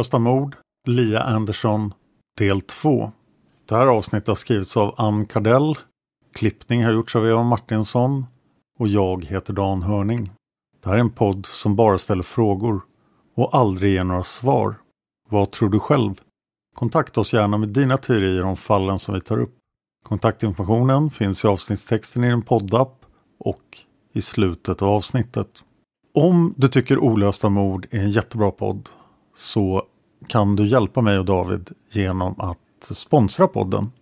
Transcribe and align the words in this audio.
Olösta 0.00 0.18
mord, 0.18 0.56
Lia 0.86 1.22
Andersson, 1.22 1.94
del 2.38 2.60
2. 2.60 3.12
Det 3.68 3.74
här 3.74 3.86
avsnittet 3.86 4.28
har 4.28 4.34
skrivits 4.34 4.76
av 4.76 4.94
Ann 4.98 5.26
Kardell. 5.26 5.74
Klippning 6.34 6.84
har 6.84 6.92
gjorts 6.92 7.16
av 7.16 7.26
Eva 7.26 7.42
Martinsson. 7.42 8.26
Och 8.78 8.88
jag 8.88 9.24
heter 9.24 9.52
Dan 9.52 9.82
Hörning. 9.82 10.30
Det 10.82 10.88
här 10.88 10.96
är 10.96 11.00
en 11.00 11.10
podd 11.10 11.46
som 11.46 11.76
bara 11.76 11.98
ställer 11.98 12.22
frågor 12.22 12.80
och 13.34 13.54
aldrig 13.54 13.92
ger 13.92 14.04
några 14.04 14.24
svar. 14.24 14.74
Vad 15.28 15.50
tror 15.50 15.68
du 15.68 15.80
själv? 15.80 16.20
Kontakta 16.76 17.20
oss 17.20 17.34
gärna 17.34 17.58
med 17.58 17.68
dina 17.68 17.96
teorier 17.96 18.44
om 18.44 18.56
fallen 18.56 18.98
som 18.98 19.14
vi 19.14 19.20
tar 19.20 19.38
upp. 19.38 19.54
Kontaktinformationen 20.04 21.10
finns 21.10 21.44
i 21.44 21.48
avsnittstexten 21.48 22.24
i 22.24 22.30
din 22.30 22.42
poddapp 22.42 23.04
och 23.38 23.78
i 24.12 24.22
slutet 24.22 24.82
av 24.82 24.88
avsnittet. 24.88 25.62
Om 26.14 26.54
du 26.56 26.68
tycker 26.68 26.98
Olösta 26.98 27.48
mord 27.48 27.86
är 27.90 27.98
en 27.98 28.10
jättebra 28.10 28.50
podd 28.50 28.88
så 29.36 29.86
kan 30.26 30.56
du 30.56 30.66
hjälpa 30.66 31.00
mig 31.00 31.18
och 31.18 31.24
David 31.24 31.70
genom 31.90 32.40
att 32.40 32.58
sponsra 32.90 33.48
podden. 33.48 33.92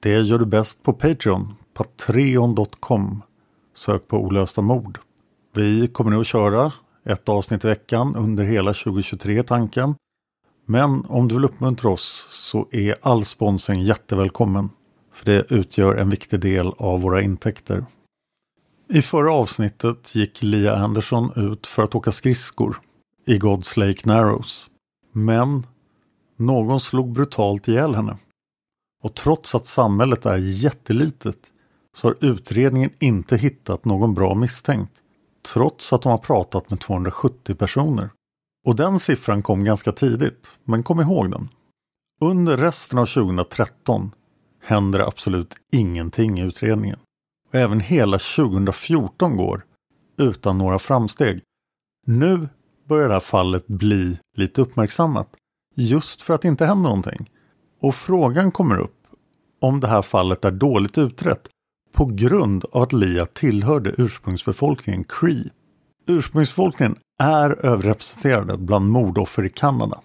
Det 0.00 0.20
gör 0.20 0.38
du 0.38 0.46
bäst 0.46 0.82
på 0.82 0.92
Patreon, 0.92 1.54
patreon.com. 1.74 3.22
Sök 3.74 4.08
på 4.08 4.16
Olösta 4.16 4.62
mord. 4.62 4.98
Vi 5.54 5.88
kommer 5.88 6.10
nu 6.10 6.20
att 6.20 6.26
köra 6.26 6.72
ett 7.04 7.28
avsnitt 7.28 7.64
i 7.64 7.68
veckan 7.68 8.16
under 8.16 8.44
hela 8.44 8.72
2023 8.72 9.42
tanken. 9.42 9.94
Men 10.66 11.04
om 11.08 11.28
du 11.28 11.34
vill 11.34 11.44
uppmuntra 11.44 11.90
oss 11.90 12.26
så 12.30 12.68
är 12.70 12.96
all 13.02 13.24
sponsring 13.24 13.80
jättevälkommen. 13.80 14.70
För 15.12 15.24
det 15.24 15.52
utgör 15.52 15.94
en 15.94 16.10
viktig 16.10 16.40
del 16.40 16.72
av 16.78 17.00
våra 17.00 17.22
intäkter. 17.22 17.86
I 18.88 19.02
förra 19.02 19.32
avsnittet 19.32 20.14
gick 20.14 20.42
Lia 20.42 20.76
Anderson 20.76 21.30
ut 21.36 21.66
för 21.66 21.82
att 21.82 21.94
åka 21.94 22.12
skridskor 22.12 22.80
i 23.26 23.38
God's 23.38 23.78
Lake 23.78 24.08
Narrows. 24.08 24.70
Men 25.16 25.66
någon 26.36 26.80
slog 26.80 27.12
brutalt 27.12 27.68
ihjäl 27.68 27.94
henne. 27.94 28.16
Och 29.02 29.14
trots 29.14 29.54
att 29.54 29.66
samhället 29.66 30.26
är 30.26 30.36
jättelitet 30.36 31.38
så 31.96 32.08
har 32.08 32.16
utredningen 32.20 32.90
inte 32.98 33.36
hittat 33.36 33.84
någon 33.84 34.14
bra 34.14 34.34
misstänkt. 34.34 34.92
Trots 35.52 35.92
att 35.92 36.02
de 36.02 36.08
har 36.08 36.18
pratat 36.18 36.70
med 36.70 36.80
270 36.80 37.54
personer. 37.54 38.10
Och 38.66 38.76
den 38.76 38.98
siffran 38.98 39.42
kom 39.42 39.64
ganska 39.64 39.92
tidigt, 39.92 40.56
men 40.64 40.82
kom 40.82 41.00
ihåg 41.00 41.30
den. 41.30 41.48
Under 42.20 42.56
resten 42.56 42.98
av 42.98 43.06
2013 43.06 44.10
händer 44.62 44.98
det 44.98 45.06
absolut 45.06 45.54
ingenting 45.72 46.40
i 46.40 46.42
utredningen. 46.42 46.98
Och 47.48 47.54
även 47.54 47.80
hela 47.80 48.18
2014 48.18 49.36
går 49.36 49.64
utan 50.18 50.58
några 50.58 50.78
framsteg. 50.78 51.42
Nu 52.06 52.48
börjar 52.88 53.08
det 53.08 53.14
här 53.14 53.20
fallet 53.20 53.66
bli 53.66 54.18
lite 54.36 54.60
uppmärksammat. 54.60 55.28
Just 55.74 56.22
för 56.22 56.34
att 56.34 56.42
det 56.42 56.48
inte 56.48 56.66
händer 56.66 56.88
någonting. 56.88 57.30
Och 57.80 57.94
frågan 57.94 58.50
kommer 58.50 58.78
upp 58.78 59.06
om 59.60 59.80
det 59.80 59.88
här 59.88 60.02
fallet 60.02 60.44
är 60.44 60.50
dåligt 60.50 60.98
utrett 60.98 61.48
på 61.92 62.04
grund 62.04 62.64
av 62.72 62.82
att 62.82 62.92
Lia 62.92 63.26
tillhörde 63.26 63.94
ursprungsbefolkningen 63.98 65.04
Cree. 65.04 65.50
Ursprungsbefolkningen 66.06 66.96
är 67.18 67.66
överrepresenterade 67.66 68.56
bland 68.56 68.90
mordoffer 68.90 69.44
i 69.44 69.50
Kanada. 69.50 70.00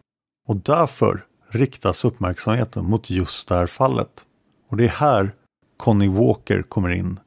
Och 0.47 0.55
därför 0.55 1.25
riktas 1.49 2.05
uppmärksamheten 2.05 2.85
mot 2.85 3.09
just 3.09 3.49
det 3.49 3.55
här 3.55 3.67
fallet. 3.67 4.25
Och 4.69 4.77
det 4.77 4.83
är 4.83 4.89
här 4.89 5.35
Connie 5.77 6.07
Walker 6.07 6.61
kommer 6.61 6.89
in 6.89 7.19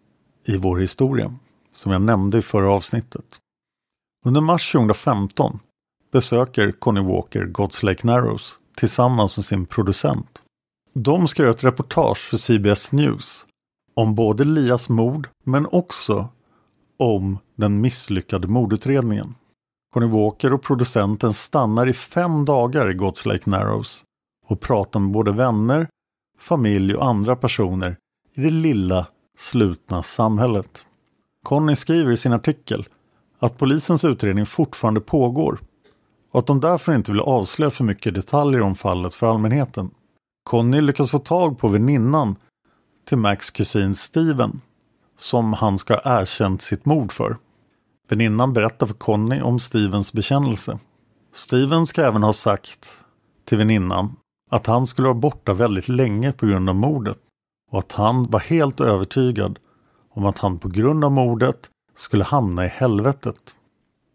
i 0.45 0.57
vår 0.57 0.79
historia, 0.79 1.35
som 1.75 1.93
jag 1.93 2.03
nämnde 2.03 2.39
i 2.39 2.43
förra 2.43 2.71
avsnittet. 2.71 3.41
Under 4.27 4.41
mars 4.41 4.73
2015 4.73 5.59
besöker 6.13 6.73
Connie 6.73 7.01
Walker 7.01 7.45
God's 7.45 7.85
Lake 7.85 8.07
Narrows 8.07 8.59
tillsammans 8.77 9.37
med 9.37 9.45
sin 9.45 9.67
producent. 9.67 10.43
De 10.95 11.29
ska 11.29 11.43
göra 11.43 11.53
ett 11.53 11.65
reportage 11.65 12.19
för 12.19 12.37
CBS 12.37 12.93
News 12.93 13.47
om 13.95 14.15
både 14.15 14.45
Lias 14.45 14.89
mord 14.89 15.29
men 15.45 15.67
också 15.67 16.29
om 16.99 17.39
den 17.57 17.81
misslyckade 17.81 18.49
mordutredningen. 18.49 19.35
Connie 19.93 20.09
Walker 20.11 20.53
och 20.53 20.63
producenten 20.63 21.33
stannar 21.33 21.87
i 21.87 21.93
fem 21.93 22.45
dagar 22.45 22.91
i 22.91 22.95
God's 22.95 23.29
Lake 23.29 23.51
Narrows 23.51 24.03
och 24.47 24.61
pratar 24.61 25.01
med 25.01 25.13
både 25.13 25.33
vänner, 25.33 25.89
familj 26.39 26.95
och 26.95 27.07
andra 27.07 27.37
personer 27.37 27.97
i 28.35 28.41
det 28.41 28.51
lilla 28.51 29.07
slutna 29.39 30.03
samhället. 30.03 30.87
Connie 31.43 31.77
skriver 31.77 32.13
i 32.13 32.17
sin 32.17 32.33
artikel 32.33 32.89
att 33.45 33.59
polisens 33.59 34.05
utredning 34.05 34.47
fortfarande 34.47 35.01
pågår 35.01 35.61
och 36.33 36.39
att 36.39 36.47
de 36.47 36.61
därför 36.61 36.95
inte 36.95 37.13
vill 37.13 37.21
avslöja 37.21 37.71
för 37.71 37.85
mycket 37.85 38.15
detaljer 38.15 38.61
om 38.61 38.75
fallet 38.75 39.15
för 39.15 39.27
allmänheten. 39.27 39.91
Conny 40.45 40.81
lyckas 40.81 41.11
få 41.11 41.19
tag 41.19 41.59
på 41.59 41.69
väninnan 41.69 42.37
till 43.09 43.19
Max 43.19 43.51
kusin 43.51 43.95
Steven 43.95 44.61
som 45.19 45.53
han 45.53 45.79
ska 45.79 45.95
ha 45.95 46.21
erkänt 46.21 46.63
sitt 46.63 46.85
mord 46.85 47.13
för. 47.13 47.37
Väninnan 48.09 48.53
berättar 48.53 48.87
för 48.87 48.95
Conny 48.95 49.41
om 49.41 49.61
Stevens 49.61 50.13
bekännelse. 50.13 50.79
Steven 51.33 51.87
ska 51.87 52.03
även 52.03 52.23
ha 52.23 52.33
sagt 52.33 52.97
till 53.45 53.59
väninnan 53.59 54.17
att 54.51 54.67
han 54.67 54.87
skulle 54.87 55.09
vara 55.09 55.19
borta 55.19 55.55
väldigt 55.55 55.89
länge 55.89 56.33
på 56.33 56.47
grund 56.47 56.69
av 56.69 56.75
mordet 56.75 57.19
och 57.71 57.79
att 57.79 57.93
han 57.93 58.31
var 58.31 58.41
helt 58.41 58.81
övertygad 58.81 59.59
om 60.11 60.27
att 60.27 60.39
han 60.39 60.59
på 60.59 60.69
grund 60.69 61.05
av 61.05 61.13
mordet 61.13 61.71
skulle 61.95 62.25
hamna 62.25 62.65
i 62.65 62.69
helvetet. 62.69 63.55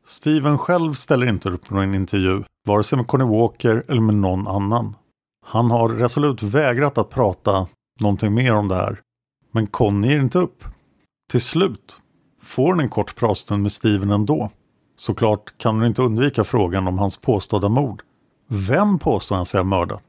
Steven 0.05 0.57
själv 0.57 0.93
ställer 0.93 1.27
inte 1.27 1.49
upp 1.49 1.67
på 1.67 1.75
någon 1.75 1.95
intervju, 1.95 2.43
vare 2.65 2.83
sig 2.83 2.97
med 2.97 3.07
Conny 3.07 3.23
Walker 3.23 3.83
eller 3.87 4.01
med 4.01 4.15
någon 4.15 4.47
annan. 4.47 4.95
Han 5.45 5.71
har 5.71 5.89
resolut 5.89 6.43
vägrat 6.43 6.97
att 6.97 7.09
prata 7.09 7.67
någonting 7.99 8.33
mer 8.33 8.53
om 8.53 8.67
det 8.67 8.75
här. 8.75 9.01
Men 9.51 9.67
Conny 9.67 10.07
ger 10.07 10.19
inte 10.19 10.39
upp. 10.39 10.63
Till 11.31 11.41
slut 11.41 11.97
får 12.41 12.65
hon 12.67 12.79
en 12.79 12.89
kort 12.89 13.15
pratstund 13.15 13.63
med 13.63 13.71
Steven 13.71 14.09
ändå. 14.09 14.49
Såklart 14.95 15.57
kan 15.57 15.75
hon 15.75 15.85
inte 15.85 16.01
undvika 16.01 16.43
frågan 16.43 16.87
om 16.87 16.99
hans 16.99 17.17
påstådda 17.17 17.69
mord. 17.69 18.01
Vem 18.47 18.99
påstår 18.99 19.35
han 19.35 19.45
sig 19.45 19.59
ha 19.59 19.65
mördat? 19.65 20.03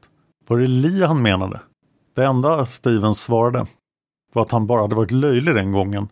Var 0.47 0.57
det 0.57 0.67
Lee 0.67 1.05
han 1.05 1.21
menade? 1.21 1.61
Det 2.15 2.25
enda 2.25 2.65
Steven 2.65 3.15
svarade 3.15 3.65
var 4.33 4.41
att 4.41 4.51
han 4.51 4.67
bara 4.67 4.81
hade 4.81 4.95
varit 4.95 5.11
löjlig 5.11 5.55
den 5.55 5.71
gången 5.71 6.09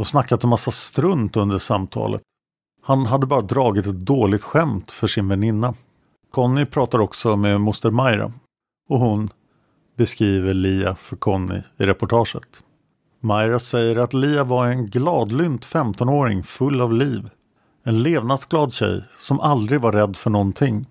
och 0.00 0.06
snackat 0.06 0.44
en 0.44 0.50
massa 0.50 0.70
strunt 0.70 1.36
under 1.36 1.58
samtalet. 1.58 2.22
Han 2.82 3.06
hade 3.06 3.26
bara 3.26 3.40
dragit 3.40 3.86
ett 3.86 4.00
dåligt 4.00 4.44
skämt 4.44 4.92
för 4.92 5.06
sin 5.06 5.28
väninna. 5.28 5.74
Conny 6.30 6.64
pratar 6.64 6.98
också 6.98 7.36
med 7.36 7.60
moster 7.60 7.90
Myra 7.90 8.32
och 8.88 8.98
hon 8.98 9.30
beskriver 9.96 10.54
Lia 10.54 10.94
för 10.94 11.16
Conny 11.16 11.62
i 11.78 11.84
reportaget. 11.86 12.62
Myra 13.20 13.58
säger 13.58 13.96
att 13.96 14.14
Lia 14.14 14.44
var 14.44 14.66
en 14.66 14.86
gladlynt 14.86 15.66
15-åring 15.66 16.42
full 16.42 16.80
av 16.80 16.94
liv. 16.94 17.30
En 17.84 18.02
levnadsglad 18.02 18.72
tjej 18.72 19.04
som 19.18 19.40
aldrig 19.40 19.80
var 19.80 19.92
rädd 19.92 20.16
för 20.16 20.30
någonting. 20.30 20.86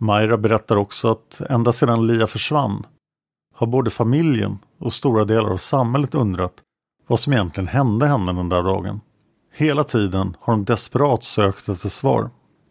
Myra 0.00 0.36
berättar 0.36 0.76
också 0.76 1.08
att 1.08 1.40
ända 1.48 1.72
sedan 1.72 2.06
Lia 2.06 2.26
försvann 2.26 2.86
har 3.54 3.66
både 3.66 3.90
familjen 3.90 4.58
och 4.78 4.92
stora 4.92 5.24
delar 5.24 5.50
av 5.50 5.56
samhället 5.56 6.14
undrat 6.14 6.62
vad 7.08 7.20
som 7.20 7.32
egentligen 7.32 7.68
hände 7.68 8.06
henne 8.06 8.32
den 8.32 8.48
där 8.48 8.62
dagen. 8.62 9.00
Hela 9.52 9.84
tiden 9.84 10.36
har 10.40 10.54
hon 10.54 10.64
desperat 10.64 11.24
sökt 11.24 11.68
efter 11.68 11.88
svar. 11.88 12.30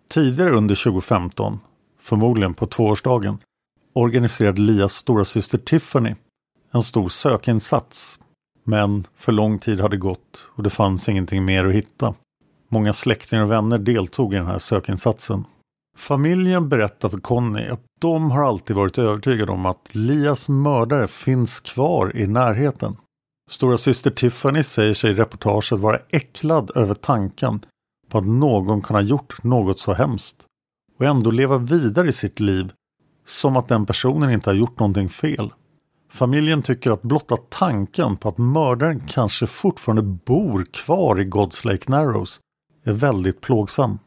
Tidigare 0.09 0.51
under 0.51 0.83
2015, 0.83 1.59
förmodligen 1.99 2.53
på 2.53 2.67
tvåårsdagen, 2.67 3.37
organiserade 3.93 4.61
Lias 4.61 4.93
stora 4.93 5.25
syster 5.25 5.57
Tiffany 5.57 6.15
en 6.71 6.83
stor 6.83 7.09
sökinsats. 7.09 8.19
Men 8.63 9.07
för 9.15 9.31
lång 9.31 9.59
tid 9.59 9.79
hade 9.79 9.97
gått 9.97 10.49
och 10.55 10.63
det 10.63 10.69
fanns 10.69 11.09
ingenting 11.09 11.45
mer 11.45 11.65
att 11.65 11.73
hitta. 11.73 12.13
Många 12.69 12.93
släktingar 12.93 13.43
och 13.43 13.51
vänner 13.51 13.77
deltog 13.77 14.33
i 14.33 14.37
den 14.37 14.45
här 14.45 14.59
sökinsatsen. 14.59 15.45
Familjen 15.97 16.69
berättar 16.69 17.09
för 17.09 17.17
Conny 17.17 17.67
att 17.67 17.81
de 17.99 18.31
har 18.31 18.43
alltid 18.43 18.75
varit 18.75 18.97
övertygade 18.97 19.51
om 19.51 19.65
att 19.65 19.95
Lias 19.95 20.49
mördare 20.49 21.07
finns 21.07 21.59
kvar 21.59 22.11
i 22.15 22.27
närheten. 22.27 22.97
Stora 23.49 23.77
syster 23.77 24.11
Tiffany 24.11 24.63
säger 24.63 24.94
sig 24.94 25.11
i 25.11 25.13
reportaget 25.13 25.79
vara 25.79 25.99
äcklad 26.09 26.71
över 26.75 26.94
tanken 26.94 27.59
på 28.09 28.17
att 28.17 28.27
någon 28.27 28.81
kan 28.81 28.95
ha 28.95 29.01
gjort 29.01 29.44
något 29.44 29.79
så 29.79 29.94
hemskt 29.94 30.45
och 30.99 31.05
ändå 31.05 31.31
leva 31.31 31.57
vidare 31.57 32.07
i 32.07 32.13
sitt 32.13 32.39
liv 32.39 32.71
som 33.25 33.57
att 33.57 33.67
den 33.67 33.85
personen 33.85 34.31
inte 34.31 34.49
har 34.49 34.55
gjort 34.55 34.79
någonting 34.79 35.09
fel. 35.09 35.53
Familjen 36.11 36.61
tycker 36.61 36.91
att 36.91 37.01
blotta 37.01 37.38
tanken 37.38 38.17
på 38.17 38.29
att 38.29 38.38
mördaren 38.38 38.99
kanske 39.07 39.47
fortfarande 39.47 40.01
bor 40.01 40.65
kvar 40.71 41.19
i 41.19 41.25
God's 41.25 41.65
Lake 41.65 41.91
Narrows 41.91 42.39
är 42.83 42.94
väldigt 42.94 43.41
plågsam. 43.41 43.99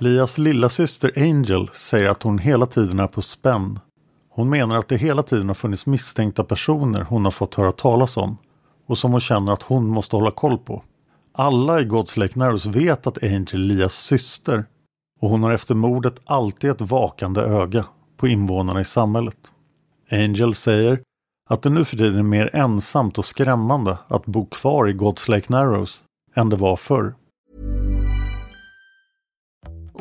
Lias 0.00 0.38
lilla 0.38 0.68
syster 0.68 1.12
Angel 1.16 1.68
säger 1.72 2.08
att 2.08 2.22
hon 2.22 2.38
hela 2.38 2.66
tiden 2.66 3.00
är 3.00 3.06
på 3.06 3.22
spänn. 3.22 3.80
Hon 4.28 4.50
menar 4.50 4.78
att 4.78 4.88
det 4.88 4.96
hela 4.96 5.22
tiden 5.22 5.48
har 5.48 5.54
funnits 5.54 5.86
misstänkta 5.86 6.44
personer 6.44 7.00
hon 7.00 7.24
har 7.24 7.32
fått 7.32 7.54
höra 7.54 7.72
talas 7.72 8.16
om 8.16 8.36
och 8.86 8.98
som 8.98 9.12
hon 9.12 9.20
känner 9.20 9.52
att 9.52 9.62
hon 9.62 9.88
måste 9.88 10.16
hålla 10.16 10.30
koll 10.30 10.58
på. 10.58 10.82
Alla 11.32 11.80
i 11.80 11.84
God's 11.84 12.18
Lake 12.18 12.38
Narrows 12.38 12.66
vet 12.66 13.06
att 13.06 13.22
Angel 13.22 13.46
är 13.52 13.58
Lias 13.58 13.94
syster 13.94 14.64
och 15.20 15.30
hon 15.30 15.42
har 15.42 15.50
efter 15.50 15.74
mordet 15.74 16.20
alltid 16.24 16.70
ett 16.70 16.80
vakande 16.80 17.40
öga 17.40 17.84
på 18.16 18.28
invånarna 18.28 18.80
i 18.80 18.84
samhället. 18.84 19.38
Angel 20.10 20.54
säger 20.54 21.02
att 21.50 21.62
det 21.62 21.70
nu 21.70 21.84
för 21.84 21.96
tiden 21.96 22.18
är 22.18 22.22
mer 22.22 22.50
ensamt 22.56 23.18
och 23.18 23.24
skrämmande 23.24 23.98
att 24.08 24.26
bo 24.26 24.46
kvar 24.46 24.88
i 24.88 24.92
God's 24.92 25.30
Lake 25.30 25.46
Narrows 25.48 26.04
än 26.34 26.48
det 26.48 26.56
var 26.56 26.76
förr. 26.76 27.14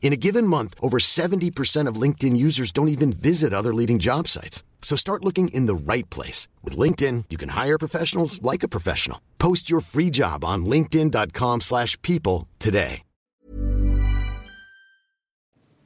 In 0.00 0.14
a 0.14 0.16
given 0.16 0.46
month, 0.46 0.74
over 0.80 0.98
70% 0.98 1.90
of 1.90 2.02
LinkedIn 2.02 2.36
users 2.36 2.72
don't 2.72 2.88
even 2.88 3.12
visit 3.12 3.52
other 3.52 3.74
leading 3.74 3.98
job 3.98 4.28
sites. 4.28 4.64
So 4.80 4.96
start 4.96 5.24
looking 5.24 5.48
in 5.48 5.66
the 5.66 5.92
right 5.92 6.08
place. 6.10 6.48
With 6.64 6.78
LinkedIn, 6.78 7.24
you 7.28 7.36
can 7.36 7.50
hire 7.50 7.78
professionals 7.78 8.40
like 8.40 8.62
a 8.62 8.68
professional. 8.68 9.18
Post 9.38 9.68
your 9.70 9.82
free 9.82 10.10
job 10.10 10.44
on 10.44 10.64
linkedin.com 10.64 11.60
slash 11.60 12.00
people 12.00 12.48
today. 12.58 13.02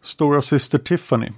Stora 0.04 0.42
syster 0.42 0.78
Tiffany 0.78 1.32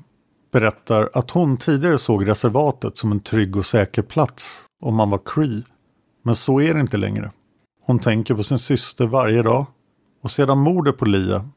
berättar 0.53 1.11
att 1.13 1.31
hon 1.31 1.57
tidigare 1.57 1.99
såg 1.99 2.29
reservatet 2.29 2.97
som 2.97 3.13
en 3.13 3.21
trygg 3.21 3.57
och 3.57 3.67
säker 3.67 4.03
plats 4.03 4.67
om 4.83 4.95
man 4.95 5.11
var 5.11 5.21
Cree. 5.25 5.63
Men 6.23 6.35
så 6.35 6.61
är 6.61 6.75
det 6.75 6.81
inte 6.81 6.97
längre. 6.97 7.33
Hon 7.87 7.99
tänker 7.99 8.35
på 8.35 8.43
sin 8.43 8.59
syster 8.59 9.07
varje 9.07 9.43
dag 9.43 9.67
och 10.23 10.31
sedan 10.31 10.59
mordet 10.59 10.99
på 10.99 11.05
Lia 11.05 11.49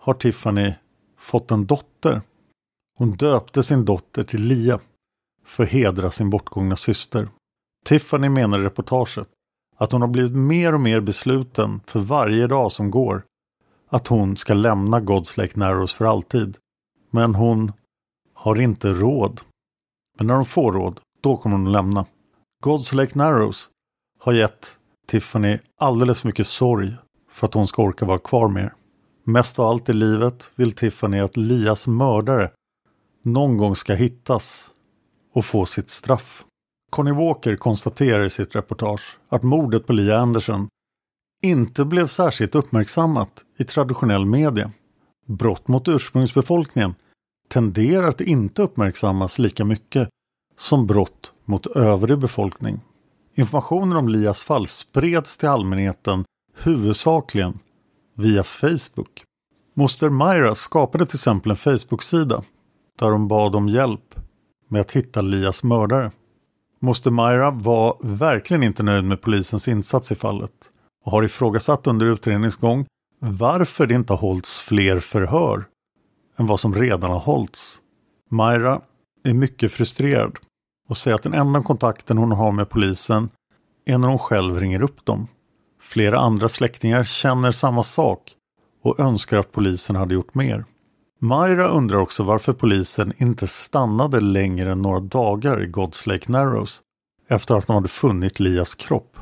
har 0.00 0.14
Tiffany 0.14 0.74
fått 1.18 1.50
en 1.50 1.66
dotter. 1.66 2.22
Hon 2.98 3.10
döpte 3.10 3.62
sin 3.62 3.84
dotter 3.84 4.24
till 4.24 4.42
Lia 4.42 4.80
för 5.44 5.62
att 5.62 5.70
hedra 5.70 6.10
sin 6.10 6.30
bortgångna 6.30 6.76
syster. 6.76 7.28
Tiffany 7.84 8.28
menar 8.28 8.58
i 8.58 8.62
reportaget 8.62 9.28
att 9.76 9.92
hon 9.92 10.00
har 10.00 10.08
blivit 10.08 10.36
mer 10.36 10.74
och 10.74 10.80
mer 10.80 11.00
besluten 11.00 11.80
för 11.86 12.00
varje 12.00 12.46
dag 12.46 12.72
som 12.72 12.90
går 12.90 13.22
att 13.88 14.06
hon 14.06 14.36
ska 14.36 14.54
lämna 14.54 15.00
God's 15.00 15.38
Lake 15.38 15.58
Narrows 15.58 15.94
för 15.94 16.04
alltid. 16.04 16.56
Men 17.10 17.34
hon 17.34 17.72
har 18.34 18.60
inte 18.60 18.92
råd. 18.92 19.40
Men 20.18 20.26
när 20.26 20.34
hon 20.34 20.46
får 20.46 20.72
råd, 20.72 21.00
då 21.20 21.36
kommer 21.36 21.56
hon 21.56 21.66
att 21.66 21.72
lämna. 21.72 22.06
God's 22.64 22.94
Lake 22.94 23.18
Narrows 23.18 23.70
har 24.18 24.32
gett 24.32 24.78
Tiffany 25.06 25.58
alldeles 25.78 26.20
för 26.20 26.28
mycket 26.28 26.46
sorg 26.46 26.96
för 27.30 27.46
att 27.46 27.54
hon 27.54 27.66
ska 27.66 27.82
orka 27.82 28.06
vara 28.06 28.18
kvar 28.18 28.48
mer. 28.48 28.74
Mest 29.24 29.58
av 29.58 29.66
allt 29.66 29.88
i 29.88 29.92
livet 29.92 30.52
vill 30.56 30.72
Tiffany 30.72 31.18
att 31.18 31.36
Lias 31.36 31.86
mördare 31.86 32.50
någon 33.22 33.56
gång 33.56 33.76
ska 33.76 33.94
hittas 33.94 34.70
och 35.32 35.44
få 35.44 35.66
sitt 35.66 35.90
straff. 35.90 36.44
Connie 36.90 37.12
Walker 37.12 37.56
konstaterar 37.56 38.24
i 38.24 38.30
sitt 38.30 38.56
reportage 38.56 39.18
att 39.28 39.42
mordet 39.42 39.86
på 39.86 39.92
Lia 39.92 40.18
Anderson 40.18 40.68
inte 41.42 41.84
blev 41.84 42.06
särskilt 42.06 42.54
uppmärksammat 42.54 43.44
i 43.58 43.64
traditionell 43.64 44.26
media. 44.26 44.72
brott 45.26 45.68
mot 45.68 45.88
ursprungsbefolkningen 45.88 46.94
tenderar 47.48 48.08
att 48.08 48.20
inte 48.20 48.62
uppmärksammas 48.62 49.38
lika 49.38 49.64
mycket 49.64 50.08
som 50.56 50.86
brott 50.86 51.32
mot 51.44 51.66
övrig 51.66 52.18
befolkning. 52.18 52.80
Informationen 53.34 53.96
om 53.96 54.08
Lias 54.08 54.42
fall 54.42 54.66
spreds 54.66 55.36
till 55.36 55.48
allmänheten 55.48 56.24
huvudsakligen 56.54 57.58
via 58.20 58.44
Facebook. 58.44 59.24
Moster 59.74 60.10
Myra 60.10 60.54
skapade 60.54 61.06
till 61.06 61.16
exempel 61.16 61.50
en 61.50 61.56
Facebook-sida 61.56 62.42
där 62.98 63.10
hon 63.10 63.28
bad 63.28 63.54
om 63.54 63.68
hjälp 63.68 64.14
med 64.68 64.80
att 64.80 64.92
hitta 64.92 65.20
Lias 65.20 65.62
mördare. 65.62 66.10
Moster 66.80 67.10
Myra 67.10 67.50
var 67.50 67.96
verkligen 68.00 68.62
inte 68.62 68.82
nöjd 68.82 69.04
med 69.04 69.20
polisens 69.20 69.68
insats 69.68 70.12
i 70.12 70.14
fallet 70.14 70.52
och 71.04 71.12
har 71.12 71.22
ifrågasatt 71.22 71.86
under 71.86 72.06
utredningsgång 72.06 72.86
varför 73.18 73.86
det 73.86 73.94
inte 73.94 74.12
har 74.12 74.18
hållits 74.18 74.60
fler 74.60 75.00
förhör 75.00 75.64
än 76.36 76.46
vad 76.46 76.60
som 76.60 76.74
redan 76.74 77.10
har 77.10 77.18
hållits. 77.18 77.80
Myra 78.30 78.80
är 79.24 79.34
mycket 79.34 79.72
frustrerad 79.72 80.38
och 80.88 80.96
säger 80.96 81.14
att 81.14 81.22
den 81.22 81.34
enda 81.34 81.62
kontakten 81.62 82.18
hon 82.18 82.32
har 82.32 82.52
med 82.52 82.68
polisen 82.68 83.28
är 83.84 83.98
när 83.98 84.08
hon 84.08 84.18
själv 84.18 84.60
ringer 84.60 84.82
upp 84.82 85.04
dem. 85.04 85.28
Flera 85.90 86.18
andra 86.18 86.48
släktingar 86.48 87.04
känner 87.04 87.52
samma 87.52 87.82
sak 87.82 88.32
och 88.82 89.00
önskar 89.00 89.38
att 89.38 89.52
polisen 89.52 89.96
hade 89.96 90.14
gjort 90.14 90.34
mer. 90.34 90.64
Myra 91.20 91.68
undrar 91.68 91.98
också 91.98 92.22
varför 92.22 92.52
polisen 92.52 93.12
inte 93.16 93.46
stannade 93.46 94.20
längre 94.20 94.72
än 94.72 94.82
några 94.82 95.00
dagar 95.00 95.62
i 95.62 95.66
God's 95.66 96.08
Lake 96.08 96.32
Narrows 96.32 96.80
efter 97.28 97.54
att 97.54 97.66
de 97.66 97.76
hade 97.76 97.88
funnit 97.88 98.40
Lias 98.40 98.74
kropp. 98.74 99.16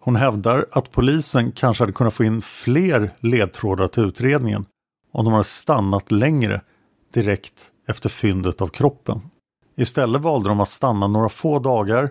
Hon 0.00 0.16
hävdar 0.16 0.66
att 0.72 0.90
polisen 0.90 1.52
kanske 1.52 1.82
hade 1.82 1.92
kunnat 1.92 2.14
få 2.14 2.24
in 2.24 2.42
fler 2.42 3.10
ledtrådar 3.20 3.88
till 3.88 4.04
utredningen 4.04 4.64
om 5.12 5.24
de 5.24 5.32
hade 5.32 5.44
stannat 5.44 6.10
längre 6.12 6.60
direkt 7.14 7.70
efter 7.88 8.08
fyndet 8.08 8.60
av 8.60 8.66
kroppen. 8.66 9.20
Istället 9.76 10.22
valde 10.22 10.48
de 10.48 10.60
att 10.60 10.70
stanna 10.70 11.06
några 11.06 11.28
få 11.28 11.58
dagar 11.58 12.10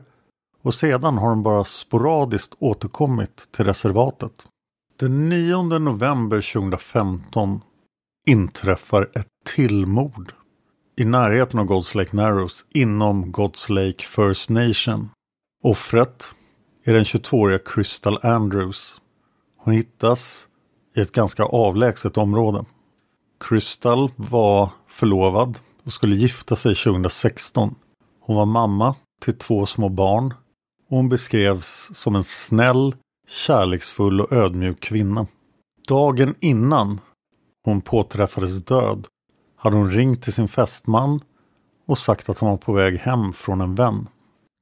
och 0.61 0.73
sedan 0.73 1.17
har 1.17 1.29
de 1.29 1.43
bara 1.43 1.63
sporadiskt 1.63 2.55
återkommit 2.59 3.47
till 3.51 3.65
reservatet. 3.65 4.45
Den 4.99 5.29
9 5.29 5.61
november 5.79 6.53
2015 6.53 7.61
inträffar 8.27 9.09
ett 9.13 9.27
tillmord 9.55 10.33
i 10.97 11.05
närheten 11.05 11.59
av 11.59 11.65
God's 11.65 11.97
Lake 11.97 12.15
Narrows 12.15 12.65
inom 12.73 13.25
God's 13.25 13.71
Lake 13.71 14.03
First 14.03 14.49
Nation. 14.49 15.09
Offret 15.63 16.35
är 16.85 16.93
den 16.93 17.03
22-åriga 17.03 17.59
Crystal 17.65 18.19
Andrews. 18.21 19.01
Hon 19.57 19.73
hittas 19.73 20.47
i 20.95 21.01
ett 21.01 21.11
ganska 21.11 21.43
avlägset 21.43 22.17
område. 22.17 22.65
Crystal 23.39 24.11
var 24.15 24.69
förlovad 24.87 25.59
och 25.83 25.93
skulle 25.93 26.15
gifta 26.15 26.55
sig 26.55 26.75
2016. 26.75 27.75
Hon 28.21 28.35
var 28.35 28.45
mamma 28.45 28.95
till 29.21 29.37
två 29.37 29.65
små 29.65 29.89
barn 29.89 30.33
och 30.89 30.97
hon 30.97 31.09
beskrevs 31.09 31.89
som 31.93 32.15
en 32.15 32.23
snäll, 32.23 32.95
kärleksfull 33.27 34.21
och 34.21 34.31
ödmjuk 34.31 34.79
kvinna. 34.79 35.27
Dagen 35.87 36.35
innan 36.39 36.99
hon 37.65 37.81
påträffades 37.81 38.65
död 38.65 39.07
hade 39.55 39.75
hon 39.75 39.91
ringt 39.91 40.23
till 40.23 40.33
sin 40.33 40.47
fästman 40.47 41.21
och 41.87 41.97
sagt 41.97 42.29
att 42.29 42.39
hon 42.39 42.49
var 42.49 42.57
på 42.57 42.73
väg 42.73 42.97
hem 42.97 43.33
från 43.33 43.61
en 43.61 43.75
vän. 43.75 44.07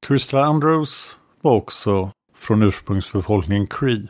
Crystal 0.07 0.39
Andrews 0.39 1.17
var 1.41 1.55
också 1.55 2.11
från 2.35 2.63
ursprungsbefolkningen 2.63 3.67
Cree. 3.67 4.07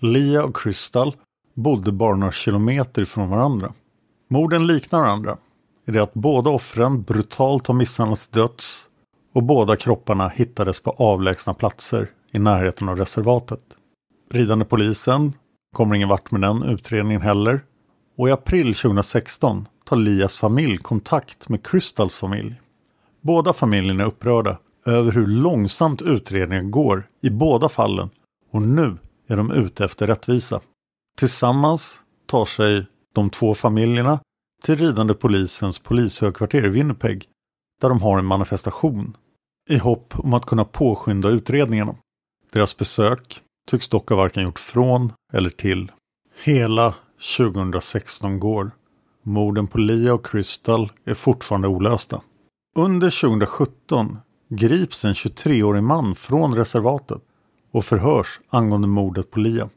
Lia 0.00 0.44
och 0.44 0.56
Crystal 0.56 1.16
bodde 1.54 1.92
bara 1.92 2.16
några 2.16 2.32
kilometer 2.32 3.04
från 3.04 3.30
varandra. 3.30 3.72
Morden 4.30 4.66
liknar 4.66 4.98
varandra 4.98 5.38
i 5.86 5.90
det 5.90 6.02
att 6.02 6.14
båda 6.14 6.50
offren 6.50 7.02
brutalt 7.02 7.66
har 7.66 7.74
misshandlats 7.74 8.26
till 8.26 8.40
döds 8.40 8.88
och 9.34 9.42
båda 9.42 9.76
kropparna 9.76 10.28
hittades 10.28 10.80
på 10.80 10.90
avlägsna 10.90 11.54
platser 11.54 12.10
i 12.32 12.38
närheten 12.38 12.88
av 12.88 12.96
reservatet. 12.96 13.60
Ridande 14.30 14.64
polisen 14.64 15.32
kommer 15.72 15.94
ingen 15.94 16.08
vart 16.08 16.30
med 16.30 16.40
den 16.40 16.62
utredningen 16.62 17.22
heller 17.22 17.60
och 18.18 18.28
i 18.28 18.32
april 18.32 18.74
2016 18.74 19.68
tar 19.84 19.96
Lias 19.96 20.36
familj 20.36 20.78
kontakt 20.78 21.48
med 21.48 21.66
Crystals 21.66 22.14
familj. 22.14 22.60
Båda 23.20 23.52
familjerna 23.52 24.02
är 24.02 24.06
upprörda 24.06 24.58
över 24.86 25.12
hur 25.12 25.26
långsamt 25.26 26.02
utredningen 26.02 26.70
går 26.70 27.08
i 27.22 27.30
båda 27.30 27.68
fallen 27.68 28.10
och 28.52 28.62
nu 28.62 28.96
är 29.28 29.36
de 29.36 29.50
ute 29.50 29.84
efter 29.84 30.06
rättvisa. 30.06 30.60
Tillsammans 31.18 32.00
tar 32.26 32.44
sig 32.44 32.86
de 33.14 33.30
två 33.30 33.54
familjerna 33.54 34.20
till 34.64 34.76
ridande 34.76 35.14
polisens 35.14 35.78
polishögkvarter 35.78 36.64
i 36.64 36.68
Winnipeg 36.68 37.28
där 37.80 37.88
de 37.88 38.02
har 38.02 38.18
en 38.18 38.24
manifestation 38.24 39.16
i 39.68 39.78
hopp 39.78 40.14
om 40.18 40.34
att 40.34 40.46
kunna 40.46 40.64
påskynda 40.64 41.28
utredningarna. 41.28 41.94
Deras 42.52 42.76
besök 42.76 43.40
tycks 43.70 43.88
dock 43.88 44.08
ha 44.08 44.16
varken 44.16 44.42
gjort 44.42 44.58
från 44.58 45.12
eller 45.32 45.50
till. 45.50 45.92
Hela 46.44 46.94
2016 47.36 48.40
går. 48.40 48.70
Morden 49.22 49.66
på 49.66 49.78
Lia 49.78 50.14
och 50.14 50.26
Crystal 50.26 50.92
är 51.04 51.14
fortfarande 51.14 51.68
olösta. 51.68 52.20
Under 52.76 53.20
2017 53.20 54.18
grips 54.48 55.04
en 55.04 55.14
23-årig 55.14 55.82
man 55.82 56.14
från 56.14 56.54
reservatet 56.54 57.22
och 57.72 57.84
förhörs 57.84 58.40
angående 58.50 58.88
mordet 58.88 59.30
på 59.30 59.40
Lia. 59.40 59.68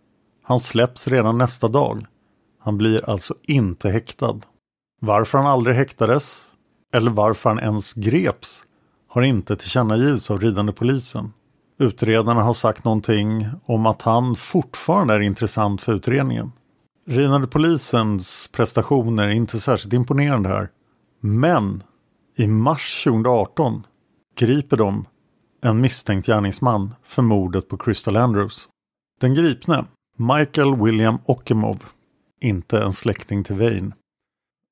Han 0.44 0.60
släpps 0.60 1.08
redan 1.08 1.38
nästa 1.38 1.68
dag. 1.68 2.06
Han 2.60 2.78
blir 2.78 3.10
alltså 3.10 3.36
inte 3.48 3.90
häktad. 3.90 4.40
Varför 5.02 5.38
han 5.38 5.48
aldrig 5.48 5.76
häktades 5.76 6.52
eller 6.94 7.12
varför 7.12 7.50
han 7.50 7.60
ens 7.60 7.94
greps 7.94 8.64
har 9.08 9.22
inte 9.22 9.56
tillkännagivits 9.56 10.32
av 10.32 10.42
ridande 10.42 10.74
polisen. 10.74 11.34
Utredarna 11.80 12.44
har 12.44 12.54
sagt 12.54 12.84
någonting 12.84 13.48
om 13.66 13.86
att 13.86 14.02
han 14.02 14.36
fortfarande 14.36 15.14
är 15.14 15.20
intressant 15.20 15.82
för 15.82 15.94
utredningen. 15.94 16.52
Ridande 17.08 17.48
polisens 17.48 18.50
prestationer 18.54 19.28
är 19.28 19.32
inte 19.32 19.60
särskilt 19.60 19.94
imponerande 19.94 20.50
här. 20.50 20.70
Men 21.22 21.84
i 22.38 22.48
mars 22.48 23.04
2018 23.04 23.86
griper 24.38 24.78
de 24.78 25.06
en 25.64 25.82
misstänkt 25.82 26.26
gärningsman 26.28 26.94
för 27.04 27.22
mordet 27.22 27.70
på 27.70 27.78
Crystal 27.78 28.18
Andrews. 28.18 28.70
Den 29.22 29.36
gripne, 29.36 29.86
Michael 30.18 30.76
William 30.76 31.18
Okimov, 31.26 31.84
inte 32.42 32.80
en 32.80 32.94
släkting 32.94 33.44
till 33.44 33.56
Wayne, 33.56 33.92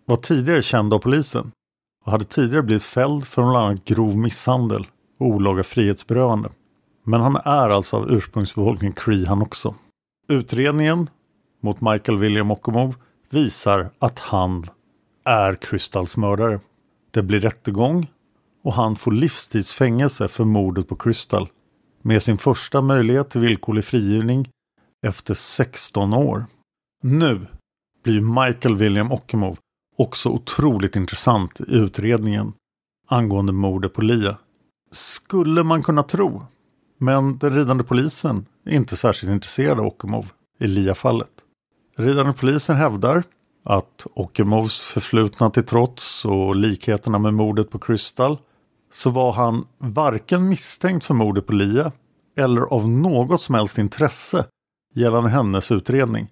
var 0.05 0.17
tidigare 0.17 0.61
känd 0.61 0.93
av 0.93 0.99
polisen 0.99 1.51
och 2.05 2.11
hade 2.11 2.25
tidigare 2.25 2.63
blivit 2.63 2.83
fälld 2.83 3.25
för 3.25 3.41
bland 3.41 3.57
annat 3.57 3.85
grov 3.85 4.17
misshandel 4.17 4.87
och 5.19 5.27
olaga 5.27 5.63
frihetsberövande. 5.63 6.49
Men 7.03 7.21
han 7.21 7.35
är 7.35 7.69
alltså 7.69 7.97
av 7.97 8.11
ursprungsbefolkningen 8.11 8.93
Cree 8.93 9.27
han 9.27 9.41
också. 9.41 9.75
Utredningen 10.27 11.09
mot 11.61 11.81
Michael 11.81 12.17
William 12.17 12.51
Okomov 12.51 12.95
visar 13.29 13.89
att 13.99 14.19
han 14.19 14.65
är 15.25 15.55
Crystals 15.55 16.17
mördare. 16.17 16.59
Det 17.11 17.23
blir 17.23 17.39
rättegång 17.39 18.07
och 18.63 18.73
han 18.73 18.95
får 18.95 19.11
livstidsfängelse 19.11 20.27
för 20.27 20.43
mordet 20.43 20.87
på 20.87 20.95
Crystal 20.95 21.49
med 22.01 22.23
sin 22.23 22.37
första 22.37 22.81
möjlighet 22.81 23.29
till 23.29 23.41
villkorlig 23.41 23.85
frigivning 23.85 24.49
efter 25.07 25.33
16 25.33 26.13
år. 26.13 26.45
Nu 27.03 27.47
blir 28.03 28.21
Michael 28.21 28.77
William 28.77 29.11
Okemov 29.11 29.57
också 29.97 30.29
otroligt 30.29 30.95
intressant 30.95 31.59
i 31.59 31.63
utredningen 31.67 32.53
angående 33.07 33.53
mordet 33.53 33.93
på 33.93 34.01
Lia. 34.01 34.37
Skulle 34.91 35.63
man 35.63 35.83
kunna 35.83 36.03
tro. 36.03 36.45
Men 36.97 37.37
den 37.37 37.55
ridande 37.55 37.83
polisen 37.83 38.45
är 38.65 38.71
inte 38.71 38.95
särskilt 38.95 39.31
intresserad 39.31 39.79
av 39.79 39.85
Okumov 39.85 40.31
i 40.59 40.67
Lia-fallet. 40.67 41.31
Ridande 41.97 42.33
polisen 42.33 42.75
hävdar 42.75 43.23
att 43.63 44.07
Okumovs 44.13 44.81
förflutna 44.81 45.49
till 45.49 45.65
trots 45.65 46.25
och 46.25 46.55
likheterna 46.55 47.19
med 47.19 47.33
mordet 47.33 47.69
på 47.69 47.79
Crystal 47.79 48.37
så 48.93 49.09
var 49.09 49.31
han 49.31 49.67
varken 49.77 50.47
misstänkt 50.47 51.05
för 51.05 51.13
mordet 51.13 51.47
på 51.47 51.53
Lia 51.53 51.91
eller 52.37 52.61
av 52.61 52.89
något 52.89 53.41
som 53.41 53.55
helst 53.55 53.77
intresse 53.77 54.45
gällande 54.93 55.29
hennes 55.29 55.71
utredning. 55.71 56.27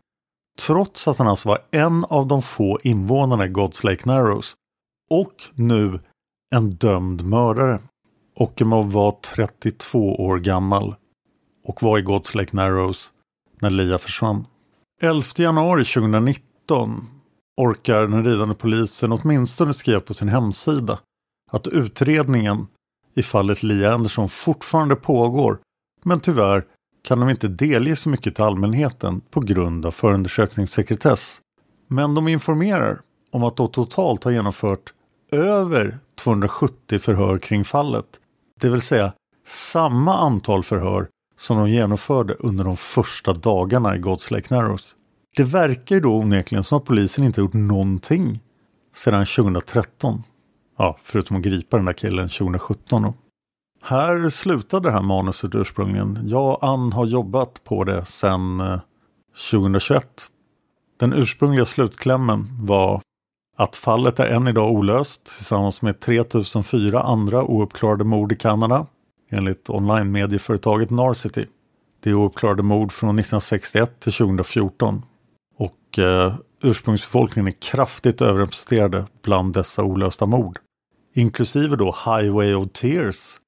Trots 0.60 1.08
att 1.08 1.18
han 1.18 1.28
alltså 1.28 1.50
var 1.50 1.60
en 1.72 2.06
av 2.06 2.28
de 2.28 2.42
få 2.42 2.80
invånarna 2.84 3.46
i 3.46 3.50
God's 3.50 3.86
Lake 3.86 4.02
Narrows 4.06 4.56
och 5.10 5.34
nu 5.54 6.00
en 6.56 6.70
dömd 6.70 7.26
mördare. 7.26 7.80
Okemov 8.36 8.92
var 8.92 9.12
32 9.12 10.16
år 10.16 10.38
gammal 10.38 10.96
och 11.64 11.84
var 11.84 11.98
i 11.98 12.02
God's 12.02 12.38
Lake 12.38 12.56
Narrows 12.56 13.12
när 13.60 13.70
Lia 13.70 13.98
försvann. 13.98 14.48
11 15.02 15.24
januari 15.38 15.86
2019 15.86 17.10
orkar 17.62 18.02
den 18.02 18.26
ridande 18.26 18.56
polisen 18.56 19.12
åtminstone 19.12 19.74
skriva 19.74 20.00
på 20.00 20.14
sin 20.14 20.30
hemsida 20.30 21.00
att 21.52 21.68
utredningen 21.68 22.68
i 23.14 23.24
fallet 23.24 23.64
Lia 23.64 23.94
Andersson 23.94 24.30
fortfarande 24.30 24.96
pågår 24.96 25.60
men 26.04 26.20
tyvärr 26.20 26.66
kan 27.04 27.20
de 27.20 27.30
inte 27.30 27.48
delge 27.48 27.96
så 27.96 28.10
mycket 28.10 28.36
till 28.36 28.44
allmänheten 28.44 29.22
på 29.22 29.40
grund 29.40 29.86
av 29.86 29.92
förundersökningssekretess. 29.92 31.40
Men 31.88 32.14
de 32.14 32.28
informerar 32.28 33.02
om 33.32 33.44
att 33.44 33.58
de 33.58 33.72
totalt 33.72 34.24
har 34.24 34.32
genomfört 34.32 34.94
över 35.32 35.98
270 36.16 37.00
förhör 37.00 37.38
kring 37.40 37.64
fallet. 37.64 38.06
Det 38.62 38.70
vill 38.70 38.82
säga 38.82 39.14
samma 39.48 40.18
antal 40.18 40.64
förhör 40.64 41.08
som 41.38 41.58
de 41.58 41.70
genomförde 41.70 42.34
under 42.34 42.64
de 42.64 42.78
första 42.78 43.34
dagarna 43.34 43.96
i 43.96 44.00
God's 44.00 44.34
Lake 44.34 44.56
Narrows. 44.56 44.96
Det 45.36 45.44
verkar 45.44 45.96
ju 45.96 46.02
då 46.02 46.16
onekligen 46.16 46.64
som 46.64 46.78
att 46.78 46.86
polisen 46.86 47.24
inte 47.24 47.42
gjort 47.42 47.54
någonting 47.54 48.40
sedan 48.96 49.26
2013. 49.26 50.24
Ja, 50.78 50.98
förutom 51.04 51.38
att 51.38 51.44
gripa 51.44 51.78
den 51.78 51.86
där 51.86 51.94
killen 51.94 52.30
2017 52.30 53.02
då. 53.02 53.14
Här 53.86 54.30
slutade 54.30 54.90
det 54.90 54.92
här 54.92 55.02
manuset 55.02 55.56
ursprungligen. 55.56 56.20
Jag 56.24 56.54
och 56.54 56.64
Ann 56.64 56.94
har 56.94 57.06
jobbat 57.06 57.64
på 57.64 57.84
det 57.84 58.06
sedan 58.06 58.60
eh, 58.60 58.80
2021. 59.52 60.08
Den 61.00 61.14
ursprungliga 61.14 61.66
slutklämmen 61.66 62.48
var 62.62 63.02
att 63.58 63.76
fallet 63.76 64.20
är 64.20 64.26
än 64.26 64.48
idag 64.48 64.72
olöst 64.72 65.26
tillsammans 65.26 65.82
med 65.82 66.00
3004 66.00 67.02
andra 67.02 67.44
ouppklarade 67.44 68.04
mord 68.04 68.32
i 68.32 68.36
Kanada 68.36 68.88
enligt 69.32 69.70
online-medieföretaget 69.70 70.90
Narcity. 70.90 71.46
Det 72.04 72.10
är 72.10 72.14
ouppklarade 72.14 72.64
mord 72.64 72.92
från 72.92 73.20
1961 73.20 74.00
till 74.00 74.14
2014 74.14 75.06
och 75.58 76.00
eh, 76.00 76.36
ursprungsbefolkningen 76.64 77.48
är 77.48 77.62
kraftigt 77.62 78.22
överrepresenterade 78.22 79.06
bland 79.24 79.54
dessa 79.54 79.84
olösta 79.84 80.26
mord. 80.26 80.60
Inklusive 81.16 81.76
då 81.76 81.96
Highway 82.06 82.54
of 82.54 82.68
Tears 82.74 83.40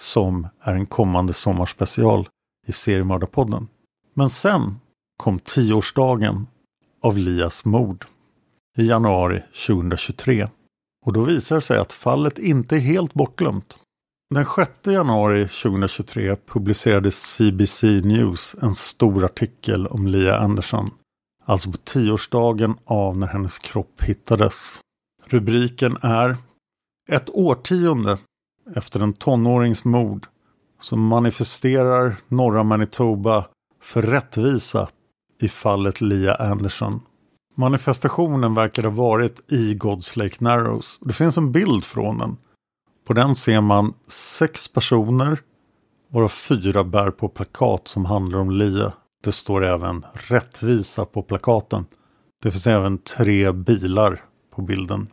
som 0.00 0.48
är 0.60 0.74
en 0.74 0.86
kommande 0.86 1.32
sommarspecial 1.32 2.28
i 2.66 2.72
seriemördarpodden. 2.72 3.68
Men 4.14 4.30
sen 4.30 4.80
kom 5.16 5.38
tioårsdagen 5.38 6.46
av 7.02 7.18
Lias 7.18 7.64
mord 7.64 8.04
i 8.78 8.86
januari 8.86 9.42
2023. 9.66 10.48
Och 11.06 11.12
då 11.12 11.24
visar 11.24 11.54
det 11.54 11.62
sig 11.62 11.78
att 11.78 11.92
fallet 11.92 12.38
inte 12.38 12.76
är 12.76 12.80
helt 12.80 13.14
bortglömt. 13.14 13.78
Den 14.34 14.46
6 14.56 14.70
januari 14.86 15.48
2023 15.48 16.36
publicerade 16.36 17.10
CBC 17.10 17.82
News 17.82 18.56
en 18.62 18.74
stor 18.74 19.24
artikel 19.24 19.86
om 19.86 20.06
Lia 20.06 20.36
Anderson. 20.36 20.90
Alltså 21.44 21.70
på 21.70 21.76
tioårsdagen 21.76 22.74
av 22.84 23.18
när 23.18 23.26
hennes 23.26 23.58
kropp 23.58 24.02
hittades. 24.02 24.80
Rubriken 25.26 25.96
är 26.02 26.36
Ett 27.08 27.30
årtionde 27.30 28.18
efter 28.76 29.00
en 29.00 29.12
tonårings 29.12 29.84
mord 29.84 30.26
så 30.80 30.96
manifesterar 30.96 32.16
norra 32.28 32.62
Manitoba 32.62 33.46
för 33.82 34.02
rättvisa 34.02 34.88
i 35.40 35.48
fallet 35.48 36.00
Lia 36.00 36.34
Anderson. 36.34 37.00
Manifestationen 37.56 38.54
verkar 38.54 38.82
ha 38.82 38.90
varit 38.90 39.52
i 39.52 39.74
God's 39.74 40.18
Lake 40.18 40.36
Narrows. 40.38 40.98
Det 41.02 41.12
finns 41.12 41.38
en 41.38 41.52
bild 41.52 41.84
från 41.84 42.18
den. 42.18 42.36
På 43.06 43.12
den 43.12 43.34
ser 43.34 43.60
man 43.60 43.94
sex 44.06 44.68
personer 44.68 45.38
varav 46.10 46.28
fyra 46.28 46.84
bär 46.84 47.10
på 47.10 47.28
plakat 47.28 47.88
som 47.88 48.04
handlar 48.04 48.38
om 48.38 48.50
Lia. 48.50 48.92
Det 49.24 49.32
står 49.32 49.64
även 49.64 50.06
rättvisa 50.12 51.04
på 51.04 51.22
plakaten. 51.22 51.84
Det 52.42 52.50
finns 52.50 52.66
även 52.66 52.98
tre 52.98 53.52
bilar 53.52 54.24
på 54.54 54.62
bilden. 54.62 55.08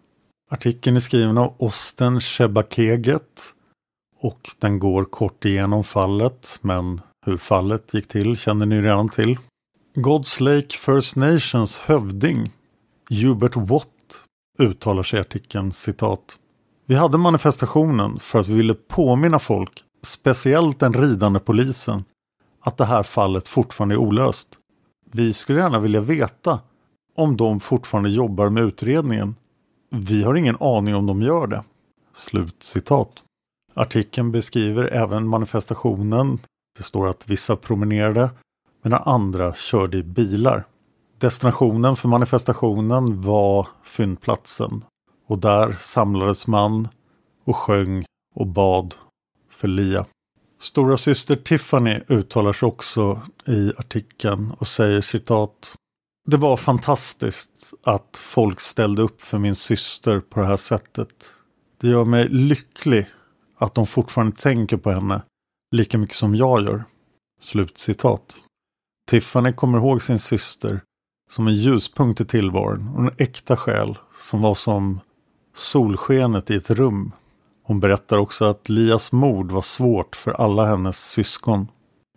Artikeln 0.49 0.95
är 0.95 0.99
skriven 0.99 1.37
av 1.37 1.55
Osten 1.57 2.21
Shebakeget 2.21 3.53
och 4.19 4.49
den 4.59 4.79
går 4.79 5.05
kort 5.05 5.45
igenom 5.45 5.83
fallet 5.83 6.59
men 6.61 7.01
hur 7.25 7.37
fallet 7.37 7.93
gick 7.93 8.07
till 8.07 8.37
känner 8.37 8.65
ni 8.65 8.81
redan 8.81 9.09
till. 9.09 9.37
God's 9.95 10.41
Lake 10.41 10.77
First 10.77 11.15
Nations 11.15 11.79
hövding 11.79 12.51
Hubert 13.09 13.55
Watt 13.55 13.87
uttalar 14.59 15.03
sig 15.03 15.17
i 15.17 15.21
artikeln 15.21 15.71
citat. 15.71 16.37
Vi 16.85 16.95
hade 16.95 17.17
manifestationen 17.17 18.19
för 18.19 18.39
att 18.39 18.47
vi 18.47 18.53
ville 18.53 18.73
påminna 18.73 19.39
folk, 19.39 19.83
speciellt 20.03 20.79
den 20.79 20.93
ridande 20.93 21.39
polisen, 21.39 22.03
att 22.61 22.77
det 22.77 22.85
här 22.85 23.03
fallet 23.03 23.47
fortfarande 23.47 23.95
är 23.95 23.99
olöst. 23.99 24.47
Vi 25.11 25.33
skulle 25.33 25.59
gärna 25.59 25.79
vilja 25.79 26.01
veta 26.01 26.59
om 27.15 27.37
de 27.37 27.59
fortfarande 27.59 28.09
jobbar 28.09 28.49
med 28.49 28.63
utredningen. 28.63 29.35
Vi 29.89 30.23
har 30.23 30.35
ingen 30.35 30.57
aning 30.59 30.95
om 30.95 31.05
de 31.05 31.21
gör 31.21 31.47
det. 31.47 31.63
Slutcitat. 32.13 33.23
Artikeln 33.73 34.31
beskriver 34.31 34.83
även 34.83 35.27
manifestationen. 35.27 36.39
Det 36.77 36.83
står 36.83 37.07
att 37.07 37.29
vissa 37.29 37.55
promenerade 37.55 38.29
medan 38.83 39.01
andra 39.05 39.53
körde 39.53 39.97
i 39.97 40.03
bilar. 40.03 40.65
Destinationen 41.19 41.95
för 41.95 42.07
manifestationen 42.07 43.21
var 43.21 43.67
fyndplatsen 43.83 44.83
och 45.27 45.39
där 45.39 45.77
samlades 45.79 46.47
man 46.47 46.87
och 47.45 47.55
sjöng 47.55 48.05
och 48.35 48.47
bad 48.47 48.95
för 49.49 49.67
Lia. 49.67 50.05
Stora 50.59 50.97
syster 50.97 51.35
Tiffany 51.35 51.99
uttalar 52.07 52.53
sig 52.53 52.67
också 52.67 53.21
i 53.47 53.71
artikeln 53.77 54.51
och 54.57 54.67
säger 54.67 55.01
citat 55.01 55.73
det 56.29 56.37
var 56.37 56.57
fantastiskt 56.57 57.73
att 57.83 58.17
folk 58.17 58.59
ställde 58.59 59.01
upp 59.01 59.21
för 59.21 59.39
min 59.39 59.55
syster 59.55 60.19
på 60.19 60.39
det 60.39 60.45
här 60.45 60.57
sättet. 60.57 61.09
Det 61.81 61.87
gör 61.87 62.05
mig 62.05 62.27
lycklig 62.29 63.07
att 63.57 63.75
de 63.75 63.87
fortfarande 63.87 64.35
tänker 64.35 64.77
på 64.77 64.91
henne 64.91 65.21
lika 65.71 65.97
mycket 65.97 66.15
som 66.15 66.35
jag 66.35 66.63
gör. 66.63 66.83
Slutcitat. 67.39 68.37
Tiffany 69.09 69.53
kommer 69.53 69.77
ihåg 69.77 70.01
sin 70.01 70.19
syster 70.19 70.81
som 71.31 71.47
en 71.47 71.55
ljuspunkt 71.55 72.21
i 72.21 72.25
tillvaron 72.25 72.89
och 72.95 73.01
en 73.01 73.11
äkta 73.17 73.57
själ 73.57 73.97
som 74.19 74.41
var 74.41 74.55
som 74.55 74.99
solskenet 75.55 76.51
i 76.51 76.55
ett 76.55 76.69
rum. 76.69 77.11
Hon 77.63 77.79
berättar 77.79 78.17
också 78.17 78.45
att 78.45 78.69
Lias 78.69 79.11
mord 79.11 79.51
var 79.51 79.61
svårt 79.61 80.15
för 80.15 80.31
alla 80.31 80.65
hennes 80.65 81.09
syskon. 81.09 81.67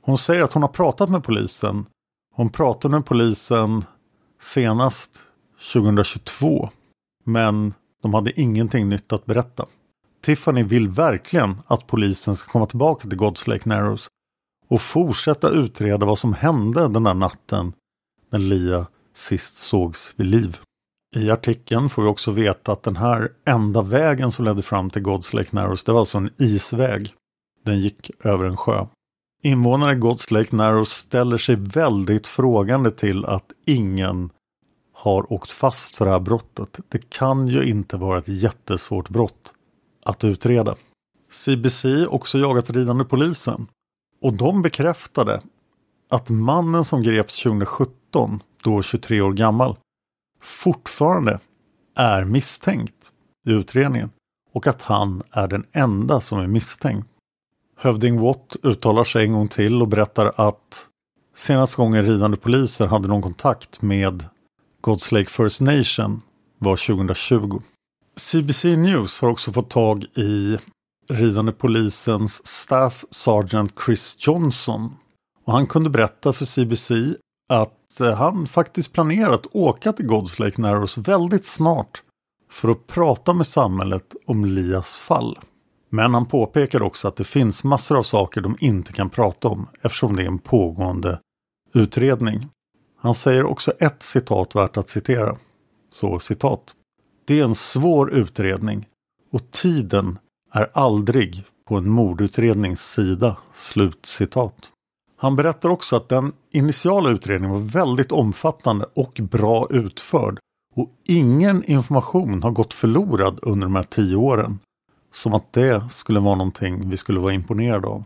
Hon 0.02 0.18
säger 0.18 0.42
att 0.42 0.52
hon 0.52 0.62
har 0.62 0.68
pratat 0.68 1.10
med 1.10 1.24
polisen. 1.24 1.86
Hon 2.34 2.50
pratade 2.50 2.94
med 2.94 3.06
polisen 3.06 3.84
senast 4.40 5.22
2022. 5.72 6.70
Men 7.24 7.74
de 8.02 8.14
hade 8.14 8.40
ingenting 8.40 8.88
nytt 8.88 9.12
att 9.12 9.26
berätta. 9.26 9.66
Tiffany 10.22 10.62
vill 10.62 10.88
verkligen 10.88 11.56
att 11.66 11.86
polisen 11.86 12.36
ska 12.36 12.52
komma 12.52 12.66
tillbaka 12.66 13.08
till 13.08 13.18
God's 13.18 13.48
Lake 13.48 13.68
Narrows 13.68 14.08
och 14.68 14.80
fortsätta 14.80 15.48
utreda 15.48 16.06
vad 16.06 16.18
som 16.18 16.34
hände 16.34 16.88
den 16.88 17.02
där 17.02 17.14
natten 17.14 17.72
när 18.30 18.38
Lia 18.38 18.86
sist 19.14 19.56
sågs 19.56 20.14
vid 20.16 20.26
liv. 20.26 20.58
I 21.16 21.30
artikeln 21.30 21.88
får 21.88 22.02
vi 22.02 22.08
också 22.08 22.30
veta 22.30 22.72
att 22.72 22.82
den 22.82 22.96
här 22.96 23.32
enda 23.46 23.82
vägen 23.82 24.32
som 24.32 24.44
ledde 24.44 24.62
fram 24.62 24.90
till 24.90 25.02
God's 25.02 25.36
Lake 25.36 25.48
Narrows, 25.52 25.84
det 25.84 25.92
var 25.92 26.00
alltså 26.00 26.18
en 26.18 26.30
isväg. 26.38 27.14
Den 27.64 27.80
gick 27.80 28.10
över 28.24 28.44
en 28.44 28.56
sjö. 28.56 28.86
Invånarna 29.42 29.92
i 29.92 29.96
God's 29.96 30.32
Lake 30.32 30.56
Narrows 30.56 30.90
ställer 30.90 31.38
sig 31.38 31.56
väldigt 31.56 32.26
frågande 32.26 32.90
till 32.90 33.24
att 33.24 33.52
ingen 33.66 34.30
har 34.92 35.32
åkt 35.32 35.50
fast 35.50 35.96
för 35.96 36.04
det 36.04 36.10
här 36.10 36.20
brottet. 36.20 36.80
Det 36.88 37.10
kan 37.10 37.48
ju 37.48 37.64
inte 37.64 37.96
vara 37.96 38.18
ett 38.18 38.28
jättesvårt 38.28 39.08
brott 39.08 39.54
att 40.04 40.24
utreda. 40.24 40.76
CBC 41.30 41.84
också 42.08 42.38
jagat 42.38 42.70
ridande 42.70 43.04
polisen 43.04 43.66
och 44.22 44.32
de 44.32 44.62
bekräftade 44.62 45.40
att 46.10 46.30
mannen 46.30 46.84
som 46.84 47.02
greps 47.02 47.42
2017, 47.42 48.42
då 48.64 48.82
23 48.82 49.20
år 49.20 49.32
gammal, 49.32 49.76
fortfarande 50.42 51.40
är 51.96 52.24
misstänkt 52.24 53.12
i 53.46 53.52
utredningen 53.52 54.10
och 54.52 54.66
att 54.66 54.82
han 54.82 55.22
är 55.30 55.48
den 55.48 55.66
enda 55.72 56.20
som 56.20 56.38
är 56.38 56.46
misstänkt. 56.46 57.09
Hövding 57.82 58.20
Watt 58.20 58.56
uttalar 58.62 59.04
sig 59.04 59.24
en 59.24 59.32
gång 59.32 59.48
till 59.48 59.82
och 59.82 59.88
berättar 59.88 60.32
att 60.36 60.86
senaste 61.36 61.76
gången 61.76 62.06
ridande 62.06 62.36
poliser 62.36 62.86
hade 62.86 63.08
någon 63.08 63.22
kontakt 63.22 63.82
med 63.82 64.24
God's 64.82 65.14
Lake 65.14 65.30
First 65.30 65.60
Nation 65.60 66.20
var 66.58 66.76
2020. 66.76 67.62
CBC 68.16 68.64
News 68.64 69.20
har 69.20 69.28
också 69.28 69.52
fått 69.52 69.70
tag 69.70 70.04
i 70.04 70.58
ridande 71.10 71.52
polisens 71.52 72.46
staff 72.46 73.04
sergeant 73.10 73.74
Chris 73.84 74.16
Johnson. 74.18 74.94
Och 75.44 75.52
han 75.52 75.66
kunde 75.66 75.90
berätta 75.90 76.32
för 76.32 76.44
CBC 76.44 76.90
att 77.48 78.00
eh, 78.00 78.14
han 78.14 78.46
faktiskt 78.46 78.92
planerar 78.92 79.30
att 79.30 79.46
åka 79.52 79.92
till 79.92 80.06
God's 80.06 80.40
Lake 80.40 80.60
Narrows 80.60 80.98
väldigt 80.98 81.46
snart 81.46 82.02
för 82.50 82.68
att 82.68 82.86
prata 82.86 83.32
med 83.32 83.46
samhället 83.46 84.14
om 84.26 84.44
Lias 84.44 84.94
fall. 84.94 85.38
Men 85.90 86.14
han 86.14 86.26
påpekar 86.26 86.82
också 86.82 87.08
att 87.08 87.16
det 87.16 87.24
finns 87.24 87.64
massor 87.64 87.98
av 87.98 88.02
saker 88.02 88.40
de 88.40 88.56
inte 88.60 88.92
kan 88.92 89.10
prata 89.10 89.48
om 89.48 89.68
eftersom 89.82 90.16
det 90.16 90.22
är 90.22 90.26
en 90.26 90.38
pågående 90.38 91.20
utredning. 91.74 92.48
Han 92.96 93.14
säger 93.14 93.44
också 93.44 93.72
ett 93.72 94.02
citat 94.02 94.56
värt 94.56 94.76
att 94.76 94.88
citera. 94.88 95.36
Så 95.92 96.18
citat. 96.18 96.74
Det 97.24 97.40
är 97.40 97.44
en 97.44 97.54
svår 97.54 98.12
utredning 98.12 98.86
och 99.32 99.50
tiden 99.50 100.18
är 100.52 100.70
aldrig 100.72 101.44
på 101.68 101.76
en 101.76 101.90
mordutrednings 101.90 102.92
sida. 102.92 103.36
Slut 103.54 104.06
citat. 104.06 104.70
Han 105.16 105.36
berättar 105.36 105.68
också 105.68 105.96
att 105.96 106.08
den 106.08 106.32
initiala 106.52 107.10
utredningen 107.10 107.50
var 107.50 107.72
väldigt 107.72 108.12
omfattande 108.12 108.86
och 108.94 109.20
bra 109.30 109.66
utförd 109.70 110.38
Och 110.76 110.90
ingen 111.06 111.64
information 111.64 112.42
har 112.42 112.50
gått 112.50 112.74
förlorad 112.74 113.38
under 113.42 113.66
de 113.66 113.76
här 113.76 113.82
tio 113.82 114.16
åren. 114.16 114.58
Som 115.12 115.34
att 115.34 115.52
det 115.52 115.90
skulle 115.90 116.20
vara 116.20 116.34
någonting 116.34 116.90
vi 116.90 116.96
skulle 116.96 117.20
vara 117.20 117.32
imponerade 117.32 117.88
av. 117.88 118.04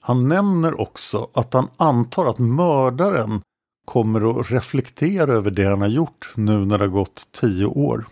Han 0.00 0.28
nämner 0.28 0.80
också 0.80 1.28
att 1.34 1.54
han 1.54 1.68
antar 1.76 2.26
att 2.26 2.38
mördaren 2.38 3.42
kommer 3.84 4.40
att 4.40 4.50
reflektera 4.50 5.32
över 5.32 5.50
det 5.50 5.64
han 5.64 5.80
har 5.80 5.88
gjort 5.88 6.32
nu 6.36 6.64
när 6.64 6.78
det 6.78 6.84
har 6.84 6.88
gått 6.88 7.28
tio 7.32 7.66
år. 7.66 8.06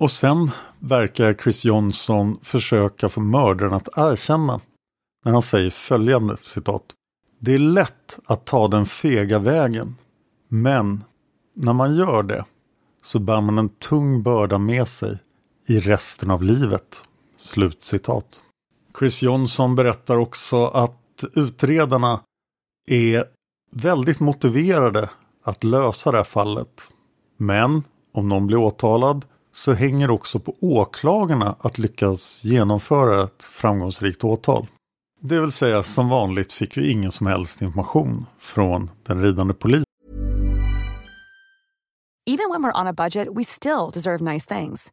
Och 0.00 0.10
sen 0.10 0.50
verkar 0.78 1.34
Chris 1.34 1.64
Johnson 1.64 2.38
försöka 2.42 3.08
få 3.08 3.20
mördaren 3.20 3.72
att 3.72 3.88
erkänna 3.96 4.60
när 5.24 5.32
han 5.32 5.42
säger 5.42 5.70
följande 5.70 6.36
citat. 6.42 6.84
Det 7.38 7.54
är 7.54 7.58
lätt 7.58 8.18
att 8.24 8.44
ta 8.44 8.68
den 8.68 8.86
fega 8.86 9.38
vägen, 9.38 9.96
men 10.48 11.04
när 11.54 11.72
man 11.72 11.94
gör 11.96 12.22
det 12.22 12.44
så 13.02 13.18
bär 13.18 13.40
man 13.40 13.58
en 13.58 13.68
tung 13.68 14.22
börda 14.22 14.58
med 14.58 14.88
sig 14.88 15.18
i 15.66 15.80
resten 15.80 16.30
av 16.30 16.42
livet. 16.42 17.04
Slutcitat. 17.42 18.40
Chris 18.98 19.22
Johnson 19.22 19.74
berättar 19.74 20.16
också 20.16 20.66
att 20.66 21.24
utredarna 21.34 22.20
är 22.88 23.24
väldigt 23.70 24.20
motiverade 24.20 25.10
att 25.44 25.64
lösa 25.64 26.10
det 26.10 26.16
här 26.16 26.24
fallet. 26.24 26.88
Men 27.36 27.82
om 28.12 28.28
någon 28.28 28.46
blir 28.46 28.56
åtalad 28.56 29.24
så 29.54 29.72
hänger 29.72 30.06
det 30.06 30.12
också 30.12 30.38
på 30.40 30.56
åklagarna 30.60 31.56
att 31.60 31.78
lyckas 31.78 32.44
genomföra 32.44 33.24
ett 33.24 33.44
framgångsrikt 33.44 34.24
åtal. 34.24 34.66
Det 35.20 35.40
vill 35.40 35.52
säga 35.52 35.82
som 35.82 36.08
vanligt 36.08 36.52
fick 36.52 36.76
vi 36.76 36.90
ingen 36.90 37.12
som 37.12 37.26
helst 37.26 37.62
information 37.62 38.26
från 38.38 38.90
den 39.06 39.22
ridande 39.22 39.54
polisen. 39.54 39.84
Even 42.30 42.50
when 42.50 42.62
we're 42.62 42.80
on 42.80 42.86
a 42.86 42.92
budget, 42.92 43.28
we 43.36 43.44
still 43.44 43.90
deserve 43.92 44.32
nice 44.32 44.54
things. 44.54 44.92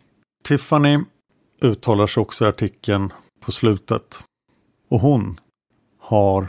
Tiffany 0.41 0.99
uttalar 1.61 2.07
sig 2.07 2.21
också 2.21 2.45
i 2.45 2.47
artikeln 2.47 3.13
på 3.39 3.51
slutet. 3.51 4.23
Och 4.89 4.99
hon 4.99 5.39
har 5.99 6.47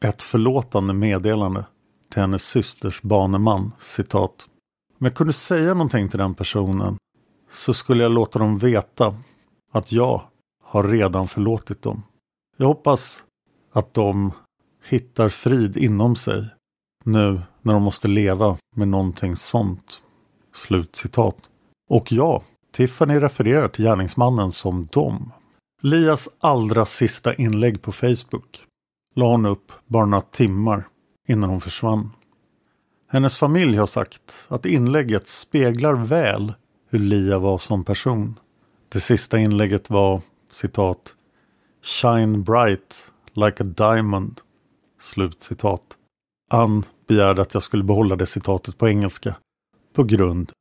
ett 0.00 0.22
förlåtande 0.22 0.94
meddelande 0.94 1.64
till 2.08 2.20
hennes 2.20 2.48
systers 2.48 3.02
baneman. 3.02 3.72
Citat. 3.78 4.48
Om 5.00 5.06
jag 5.06 5.14
kunde 5.14 5.32
säga 5.32 5.74
någonting 5.74 6.08
till 6.08 6.18
den 6.18 6.34
personen 6.34 6.96
så 7.50 7.74
skulle 7.74 8.02
jag 8.02 8.12
låta 8.12 8.38
dem 8.38 8.58
veta 8.58 9.14
att 9.72 9.92
jag 9.92 10.22
har 10.64 10.84
redan 10.84 11.28
förlåtit 11.28 11.82
dem. 11.82 12.02
Jag 12.56 12.66
hoppas 12.66 13.24
att 13.72 13.94
de 13.94 14.32
hittar 14.88 15.28
frid 15.28 15.76
inom 15.76 16.16
sig 16.16 16.44
nu 17.04 17.40
när 17.62 17.72
de 17.72 17.82
måste 17.82 18.08
leva 18.08 18.56
med 18.76 18.88
någonting 18.88 19.36
sånt. 19.36 20.02
Slutcitat. 20.52 21.50
Och 21.88 22.12
ja, 22.12 22.42
Tiffany 22.76 23.20
refererar 23.20 23.68
till 23.68 23.84
gärningsmannen 23.84 24.52
som 24.52 24.88
dom. 24.92 25.32
Lias 25.82 26.28
allra 26.40 26.86
sista 26.86 27.34
inlägg 27.34 27.82
på 27.82 27.92
Facebook 27.92 28.62
la 29.14 29.30
hon 29.30 29.46
upp 29.46 29.72
bara 29.86 30.06
några 30.06 30.22
timmar 30.22 30.88
innan 31.28 31.50
hon 31.50 31.60
försvann. 31.60 32.10
Hennes 33.08 33.36
familj 33.36 33.76
har 33.76 33.86
sagt 33.86 34.46
att 34.48 34.66
inlägget 34.66 35.28
speglar 35.28 35.92
väl 35.92 36.52
hur 36.90 36.98
Lia 36.98 37.38
var 37.38 37.58
som 37.58 37.84
person. 37.84 38.34
Det 38.88 39.00
sista 39.00 39.38
inlägget 39.38 39.90
var 39.90 40.20
citat 40.50 41.14
Shine 41.82 42.42
bright 42.42 43.12
like 43.34 43.62
a 43.62 43.66
diamond. 43.66 44.40
Slut 45.00 45.42
citat. 45.42 45.96
Ann 46.50 46.82
begärde 47.08 47.42
att 47.42 47.54
jag 47.54 47.62
skulle 47.62 47.84
behålla 47.84 48.16
det 48.16 48.26
citatet 48.26 48.78
på 48.78 48.88
engelska 48.88 49.36
på 49.94 50.04
grund 50.04 50.52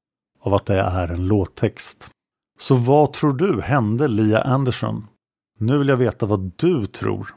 av 0.45 0.53
att 0.53 0.65
det 0.65 0.79
är 0.79 1.07
en 1.07 1.27
låttext. 1.27 2.09
Så 2.59 2.75
vad 2.75 3.13
tror 3.13 3.33
du 3.33 3.61
hände 3.61 4.07
Lia 4.07 4.41
Anderson? 4.41 5.07
Nu 5.59 5.77
vill 5.77 5.87
jag 5.87 5.97
veta 5.97 6.25
vad 6.25 6.51
du 6.55 6.85
tror. 6.85 7.35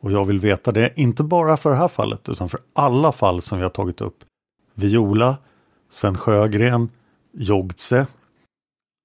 Och 0.00 0.12
jag 0.12 0.24
vill 0.24 0.40
veta 0.40 0.72
det 0.72 0.92
inte 0.96 1.24
bara 1.24 1.56
för 1.56 1.70
det 1.70 1.76
här 1.76 1.88
fallet 1.88 2.28
utan 2.28 2.48
för 2.48 2.60
alla 2.72 3.12
fall 3.12 3.42
som 3.42 3.58
vi 3.58 3.64
har 3.64 3.70
tagit 3.70 4.00
upp. 4.00 4.24
Viola, 4.74 5.36
Sven 5.90 6.18
Sjögren, 6.18 6.88
Jogtse. 7.32 8.06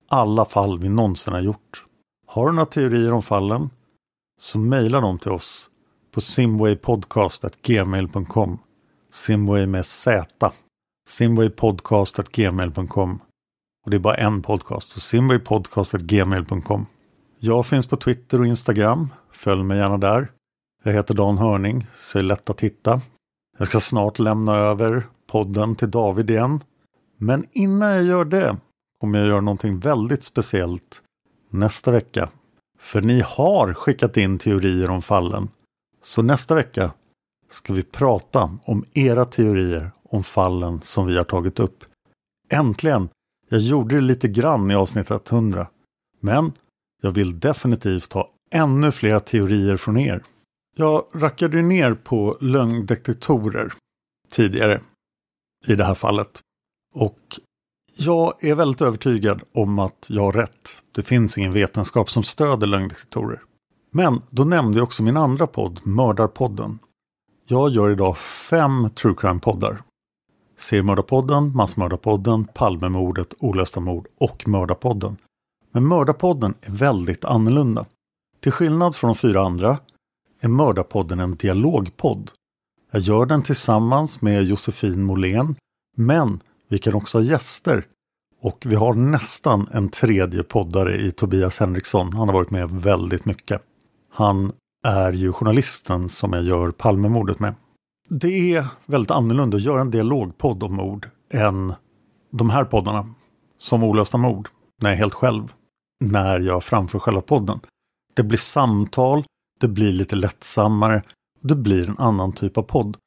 Alla 0.10 0.46
fall 0.46 0.80
vi 0.80 0.90
någonsin 0.90 1.34
har 1.34 1.42
gjort. 1.42 1.84
Har 2.28 2.48
du 2.48 2.54
några 2.54 2.66
teorier 2.66 3.14
om 3.14 3.22
fallen? 3.22 3.70
Så 4.40 4.60
mejla 4.60 5.00
dem 5.00 5.20
till 5.20 5.32
oss 5.32 5.70
på 6.12 6.22
simwaypodcast.gmail.com 6.22 8.60
Simway 9.14 9.68
med 9.68 9.86
Z. 9.86 10.52
Simwaypodcast.gmail.com 11.10 13.20
och 13.86 13.92
det 13.92 13.98
är 13.98 14.00
bara 14.00 14.16
en 14.16 14.42
podcast. 14.42 14.92
Så 14.92 15.00
simwaypodcast.gmail.com 15.00 16.86
Jag 17.40 17.66
finns 17.66 17.88
på 17.88 17.98
Twitter 17.98 18.40
och 18.40 18.48
Instagram. 18.48 19.10
Följ 19.32 19.64
mig 19.64 19.78
gärna 19.78 19.98
där. 19.98 20.32
Jag 20.84 20.94
heter 20.94 21.14
Dan 21.14 21.38
Hörning, 21.38 21.88
så 21.96 22.20
är 22.20 22.24
lätt 22.24 22.50
att 22.50 22.62
hitta. 22.62 23.02
Jag 23.58 23.68
ska 23.68 23.80
snart 23.80 24.20
lämna 24.20 24.56
över 24.56 25.08
podden 25.28 25.76
till 25.76 25.92
David 25.92 26.30
igen. 26.30 26.64
Men 27.18 27.48
innan 27.52 27.92
jag 27.92 28.04
gör 28.04 28.26
det 28.26 28.58
kommer 29.00 29.20
jag 29.20 29.28
göra 29.28 29.42
någonting 29.42 29.80
väldigt 29.80 30.24
speciellt 30.24 31.02
nästa 31.50 31.92
vecka. 31.92 32.30
För 32.80 33.02
ni 33.02 33.22
har 33.22 33.74
skickat 33.74 34.18
in 34.18 34.38
teorier 34.38 34.90
om 34.90 35.02
fallen. 35.02 35.50
Så 36.04 36.22
nästa 36.22 36.56
vecka 36.56 36.92
ska 37.52 37.74
vi 37.74 37.84
prata 37.84 38.58
om 38.66 38.86
era 38.94 39.26
teorier 39.26 39.92
om 40.10 40.24
fallen 40.24 40.82
som 40.82 41.06
vi 41.06 41.18
har 41.18 41.24
tagit 41.24 41.60
upp. 41.60 41.86
Äntligen! 42.50 43.10
Jag 43.50 43.60
gjorde 43.60 43.96
det 43.96 44.02
lite 44.02 44.28
grann 44.28 44.72
i 44.72 44.76
avsnitt 44.76 45.12
100. 45.12 45.68
Men 46.20 46.52
jag 47.02 47.12
vill 47.12 47.40
definitivt 47.40 48.14
ha 48.14 48.32
ännu 48.52 48.92
fler 48.92 49.20
teorier 49.20 49.78
från 49.78 49.98
er. 49.98 50.24
Jag 50.78 51.06
rackade 51.14 51.62
ner 51.62 51.94
på 51.94 52.38
lögndetektorer 52.42 53.74
tidigare 54.32 54.82
i 55.66 55.76
det 55.76 55.84
här 55.84 55.96
fallet. 55.96 56.42
Och 56.94 57.20
jag 57.98 58.44
är 58.44 58.56
väldigt 58.56 58.82
övertygad 58.82 59.42
om 59.54 59.80
att 59.80 60.06
jag 60.10 60.24
har 60.24 60.32
rätt. 60.32 60.84
Det 60.96 61.04
finns 61.04 61.38
ingen 61.38 61.54
vetenskap 61.54 62.10
som 62.10 62.24
stöder 62.24 62.68
lögndetektorer. 62.68 63.42
Men 63.92 64.22
då 64.30 64.44
nämnde 64.44 64.78
jag 64.78 64.84
också 64.84 65.04
min 65.04 65.18
andra 65.18 65.48
podd, 65.48 65.80
Mördarpodden. 65.84 66.80
Jag 67.48 67.70
gör 67.70 67.90
idag 67.90 68.18
fem 68.18 68.90
true 68.90 69.16
crime-poddar. 69.18 69.82
Seriemördarpodden, 70.58 71.56
Massmördarpodden, 71.56 72.46
Palmemordet, 72.46 73.34
Olösta 73.40 73.80
mord 73.80 74.08
och 74.20 74.48
Mördarpodden. 74.48 75.18
Men 75.72 75.88
Mördarpodden 75.88 76.54
är 76.62 76.72
väldigt 76.72 77.26
annorlunda. 77.26 77.86
Till 78.40 78.52
skillnad 78.52 78.96
från 78.96 79.08
de 79.08 79.16
fyra 79.16 79.42
andra 79.42 79.78
är 80.42 80.48
Mördarpodden 80.48 81.20
en 81.20 81.36
dialogpodd. 81.36 82.32
Jag 82.92 83.02
gör 83.02 83.26
den 83.26 83.44
tillsammans 83.44 84.22
med 84.22 84.44
Josefin 84.44 85.04
Molén, 85.04 85.56
men 85.98 86.40
vi 86.70 86.78
kan 86.78 86.94
också 86.94 87.18
ha 87.18 87.24
gäster. 87.24 87.88
Och 88.42 88.64
vi 88.66 88.76
har 88.76 88.94
nästan 88.94 89.68
en 89.72 89.90
tredje 89.90 90.44
poddare 90.44 90.96
i 90.96 91.12
Tobias 91.12 91.60
Henriksson. 91.60 92.14
Han 92.14 92.28
har 92.28 92.34
varit 92.34 92.52
med 92.52 92.70
väldigt 92.72 93.26
mycket. 93.26 93.62
Han 94.12 94.52
är 94.88 95.14
ju 95.14 95.34
journalisten 95.34 96.10
som 96.10 96.34
jag 96.34 96.44
gör 96.44 96.72
Palmemordet 96.72 97.40
med. 97.40 97.56
Det 98.10 98.56
är 98.56 98.68
väldigt 98.86 99.12
annorlunda 99.12 99.58
att 99.58 99.64
göra 99.64 99.82
en 99.82 99.92
dialogpodd 99.92 100.64
om 100.64 100.76
mord 100.76 101.10
än 101.34 101.74
de 102.32 102.50
här 102.50 102.66
poddarna. 102.66 103.14
Som 103.58 103.84
Olösta 103.84 104.18
mord, 104.18 104.50
när 104.82 104.90
jag 104.90 104.96
är 104.96 105.00
helt 105.00 105.14
själv. 105.14 105.54
När 106.00 106.40
jag 106.40 106.64
framför 106.64 107.00
själva 107.00 107.22
podden. 107.22 107.60
Det 108.14 108.24
blir 108.24 108.38
samtal, 108.38 109.26
det 109.60 109.68
blir 109.68 109.94
lite 109.94 110.16
lättsammare, 110.16 111.04
det 111.42 111.56
blir 111.56 111.90
en 111.90 111.98
annan 111.98 112.32
typ 112.32 112.58
av 112.58 112.62
podd. 112.62 112.98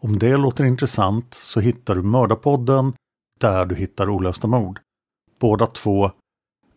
Om 0.00 0.18
det 0.18 0.36
låter 0.36 0.64
intressant 0.64 1.34
så 1.34 1.60
hittar 1.60 1.94
du 1.94 2.02
Mördarpodden 2.02 2.92
där 3.40 3.66
du 3.66 3.74
hittar 3.74 4.10
Olösta 4.10 4.46
mord. 4.46 4.80
Båda 5.40 5.66
två 5.66 6.10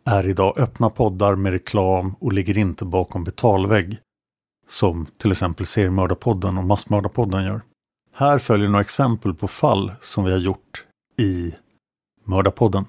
är 0.06 0.28
idag 0.28 0.60
öppna 0.60 0.90
poddar 0.90 1.36
med 1.36 1.52
reklam 1.52 2.16
och 2.20 2.34
ligger 2.34 2.58
inte 2.58 2.86
bakom 2.86 3.24
betalvägg. 3.24 4.00
Som 4.68 5.06
till 5.18 5.32
exempel 5.32 5.66
Seriemördarpodden 5.66 6.58
och 6.58 6.64
Massmördarpodden 6.64 7.44
gör. 7.44 7.62
Här 8.14 8.40
följer 8.40 8.70
några 8.70 8.82
exempel 8.82 9.34
på 9.34 9.48
fall 9.48 9.92
som 10.02 10.24
vi 10.24 10.32
har 10.32 10.40
gjort 10.40 10.86
i 11.18 11.56
Mördarpodden. 12.24 12.86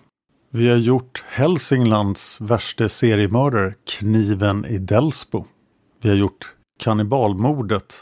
Vi 0.51 0.69
har 0.69 0.77
gjort 0.77 1.25
Hälsinglands 1.29 2.41
värste 2.41 2.89
seriemördare, 2.89 3.75
Kniven 3.87 4.65
i 4.65 4.79
Delsbo. 4.79 5.45
Vi 6.03 6.09
har 6.09 6.17
gjort 6.17 6.55
Kannibalmordet, 6.79 7.95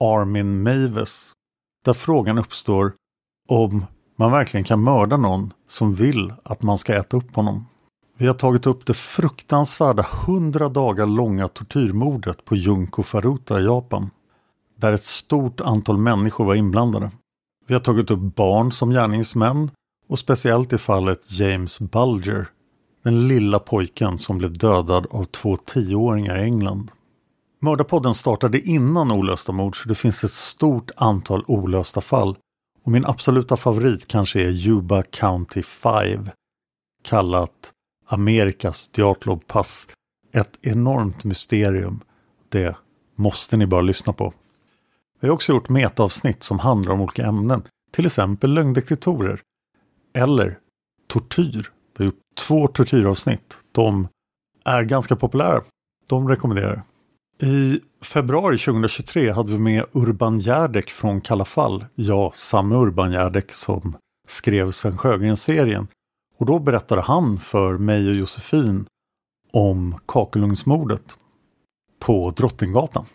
Armin 0.00 0.62
Maves. 0.62 1.32
Där 1.84 1.92
frågan 1.92 2.38
uppstår 2.38 2.92
om 3.48 3.86
man 4.16 4.32
verkligen 4.32 4.64
kan 4.64 4.82
mörda 4.82 5.16
någon 5.16 5.52
som 5.68 5.94
vill 5.94 6.32
att 6.42 6.62
man 6.62 6.78
ska 6.78 6.94
äta 6.94 7.16
upp 7.16 7.34
honom. 7.34 7.66
Vi 8.16 8.26
har 8.26 8.34
tagit 8.34 8.66
upp 8.66 8.86
det 8.86 8.94
fruktansvärda 8.94 10.06
100 10.26 10.68
dagar 10.68 11.06
långa 11.06 11.48
tortyrmordet 11.48 12.44
på 12.44 12.56
Junko 12.56 13.02
Faruta 13.02 13.60
i 13.60 13.64
Japan. 13.64 14.10
Där 14.84 14.92
ett 14.92 15.04
stort 15.04 15.60
antal 15.60 15.98
människor 15.98 16.44
var 16.44 16.54
inblandade. 16.54 17.10
Vi 17.66 17.74
har 17.74 17.80
tagit 17.80 18.10
upp 18.10 18.18
barn 18.18 18.72
som 18.72 18.90
gärningsmän 18.90 19.70
och 20.08 20.18
speciellt 20.18 20.72
i 20.72 20.78
fallet 20.78 21.30
James 21.30 21.80
Bulger. 21.80 22.48
Den 23.04 23.28
lilla 23.28 23.58
pojken 23.58 24.18
som 24.18 24.38
blev 24.38 24.52
dödad 24.52 25.06
av 25.10 25.24
två 25.24 25.56
tioåringar 25.56 26.38
i 26.38 26.42
England. 26.42 26.90
Mördarpodden 27.60 28.14
startade 28.14 28.60
innan 28.60 29.10
olösta 29.10 29.52
mord 29.52 29.82
så 29.82 29.88
det 29.88 29.94
finns 29.94 30.24
ett 30.24 30.30
stort 30.30 30.90
antal 30.96 31.44
olösta 31.46 32.00
fall. 32.00 32.36
Och 32.82 32.92
min 32.92 33.06
absoluta 33.06 33.56
favorit 33.56 34.08
kanske 34.08 34.40
är 34.40 34.50
Yuba 34.50 35.02
County 35.02 35.62
5. 35.62 36.30
Kallat 37.02 37.72
Amerikas 38.06 38.88
Diatlovpass. 38.88 39.88
Ett 40.32 40.58
enormt 40.62 41.24
mysterium. 41.24 42.00
Det 42.48 42.76
måste 43.16 43.56
ni 43.56 43.66
bara 43.66 43.82
lyssna 43.82 44.12
på. 44.12 44.32
Vi 45.24 45.28
har 45.28 45.34
också 45.34 45.52
gjort 45.52 45.68
metaavsnitt 45.68 46.42
som 46.42 46.58
handlar 46.58 46.92
om 46.92 47.00
olika 47.00 47.26
ämnen. 47.26 47.62
Till 47.92 48.06
exempel 48.06 48.54
lögndetektorer. 48.54 49.40
Eller 50.14 50.58
tortyr. 51.06 51.70
Vi 51.96 52.04
har 52.04 52.06
gjort 52.06 52.20
två 52.38 52.66
tortyravsnitt. 52.66 53.58
De 53.72 54.08
är 54.64 54.82
ganska 54.82 55.16
populära. 55.16 55.62
De 56.08 56.28
rekommenderar. 56.28 56.82
I 57.42 57.80
februari 58.02 58.58
2023 58.58 59.30
hade 59.30 59.52
vi 59.52 59.58
med 59.58 59.84
Urban 59.92 60.38
Järdek 60.38 60.90
från 60.90 61.20
Kalla 61.20 61.44
fall. 61.44 61.84
Ja, 61.94 62.32
samma 62.34 62.76
Urban 62.76 63.12
Järdek 63.12 63.52
som 63.52 63.96
skrev 64.28 64.70
Sven 64.70 64.98
Sjögren-serien. 64.98 65.86
Och 66.38 66.46
då 66.46 66.58
berättade 66.58 67.00
han 67.00 67.38
för 67.38 67.78
mig 67.78 68.08
och 68.08 68.14
Josefin 68.14 68.86
om 69.52 69.98
Kakelugnsmordet 70.06 71.18
på 71.98 72.30
Drottninggatan. 72.30 73.06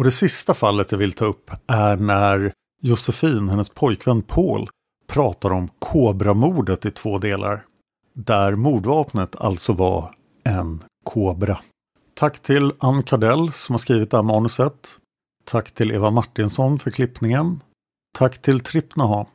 Och 0.00 0.04
det 0.04 0.10
sista 0.10 0.54
fallet 0.54 0.92
jag 0.92 0.98
vill 0.98 1.12
ta 1.12 1.24
upp 1.24 1.50
är 1.66 1.96
när 1.96 2.52
Josefin, 2.82 3.48
hennes 3.48 3.68
pojkvän 3.68 4.22
Paul, 4.22 4.68
pratar 5.06 5.52
om 5.52 5.68
kobramordet 5.78 6.86
i 6.86 6.90
två 6.90 7.18
delar. 7.18 7.64
Där 8.14 8.54
mordvapnet 8.54 9.36
alltså 9.36 9.72
var 9.72 10.14
en 10.44 10.84
kobra. 11.04 11.60
Tack 12.14 12.38
till 12.38 12.72
Ann 12.78 13.02
Kardell 13.02 13.52
som 13.52 13.72
har 13.72 13.78
skrivit 13.78 14.10
det 14.10 14.16
här 14.16 14.22
manuset. 14.22 14.88
Tack 15.44 15.70
till 15.70 15.90
Eva 15.90 16.10
Martinsson 16.10 16.78
för 16.78 16.90
klippningen. 16.90 17.60
Tack 18.18 18.42
till 18.42 18.60
Trippnaha 18.60 19.26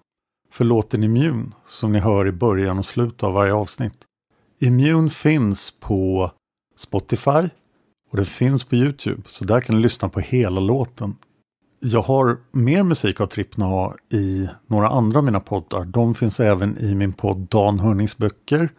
för 0.51 0.65
låten 0.65 1.03
Immune 1.03 1.51
som 1.67 1.91
ni 1.91 1.99
hör 1.99 2.27
i 2.27 2.31
början 2.31 2.79
och 2.79 2.85
slutet 2.85 3.23
av 3.23 3.33
varje 3.33 3.53
avsnitt. 3.53 4.03
Immune 4.59 5.09
finns 5.09 5.71
på 5.79 6.31
Spotify 6.77 7.49
och 8.15 8.17
den 8.17 8.25
finns 8.25 8.63
på 8.63 8.75
Youtube 8.75 9.21
så 9.25 9.45
där 9.45 9.61
kan 9.61 9.75
ni 9.75 9.81
lyssna 9.81 10.09
på 10.09 10.19
hela 10.19 10.59
låten. 10.59 11.15
Jag 11.79 12.01
har 12.01 12.37
mer 12.51 12.83
musik 12.83 13.21
av 13.21 13.25
Trippna 13.25 13.93
i 14.13 14.49
några 14.67 14.89
andra 14.89 15.19
av 15.19 15.25
mina 15.25 15.39
poddar. 15.39 15.85
De 15.85 16.15
finns 16.15 16.39
även 16.39 16.77
i 16.77 16.95
min 16.95 17.13
podd 17.13 17.37
Dan 17.37 17.79
Hörnings 17.79 18.17
böcker 18.17 18.69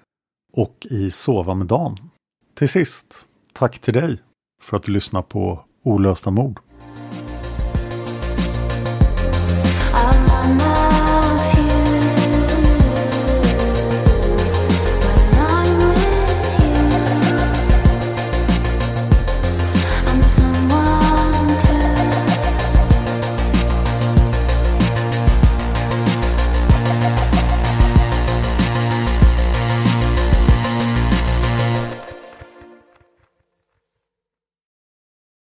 och 0.53 0.87
i 0.90 1.11
Sova 1.11 1.55
med 1.55 1.66
Dan. 1.66 1.96
Till 2.55 2.68
sist, 2.68 3.27
tack 3.53 3.79
till 3.79 3.94
dig 3.94 4.18
för 4.62 4.77
att 4.77 4.83
du 4.83 4.92
lyssnar 4.92 5.22
på 5.22 5.64
Olösta 5.85 6.31
mord. 6.31 6.59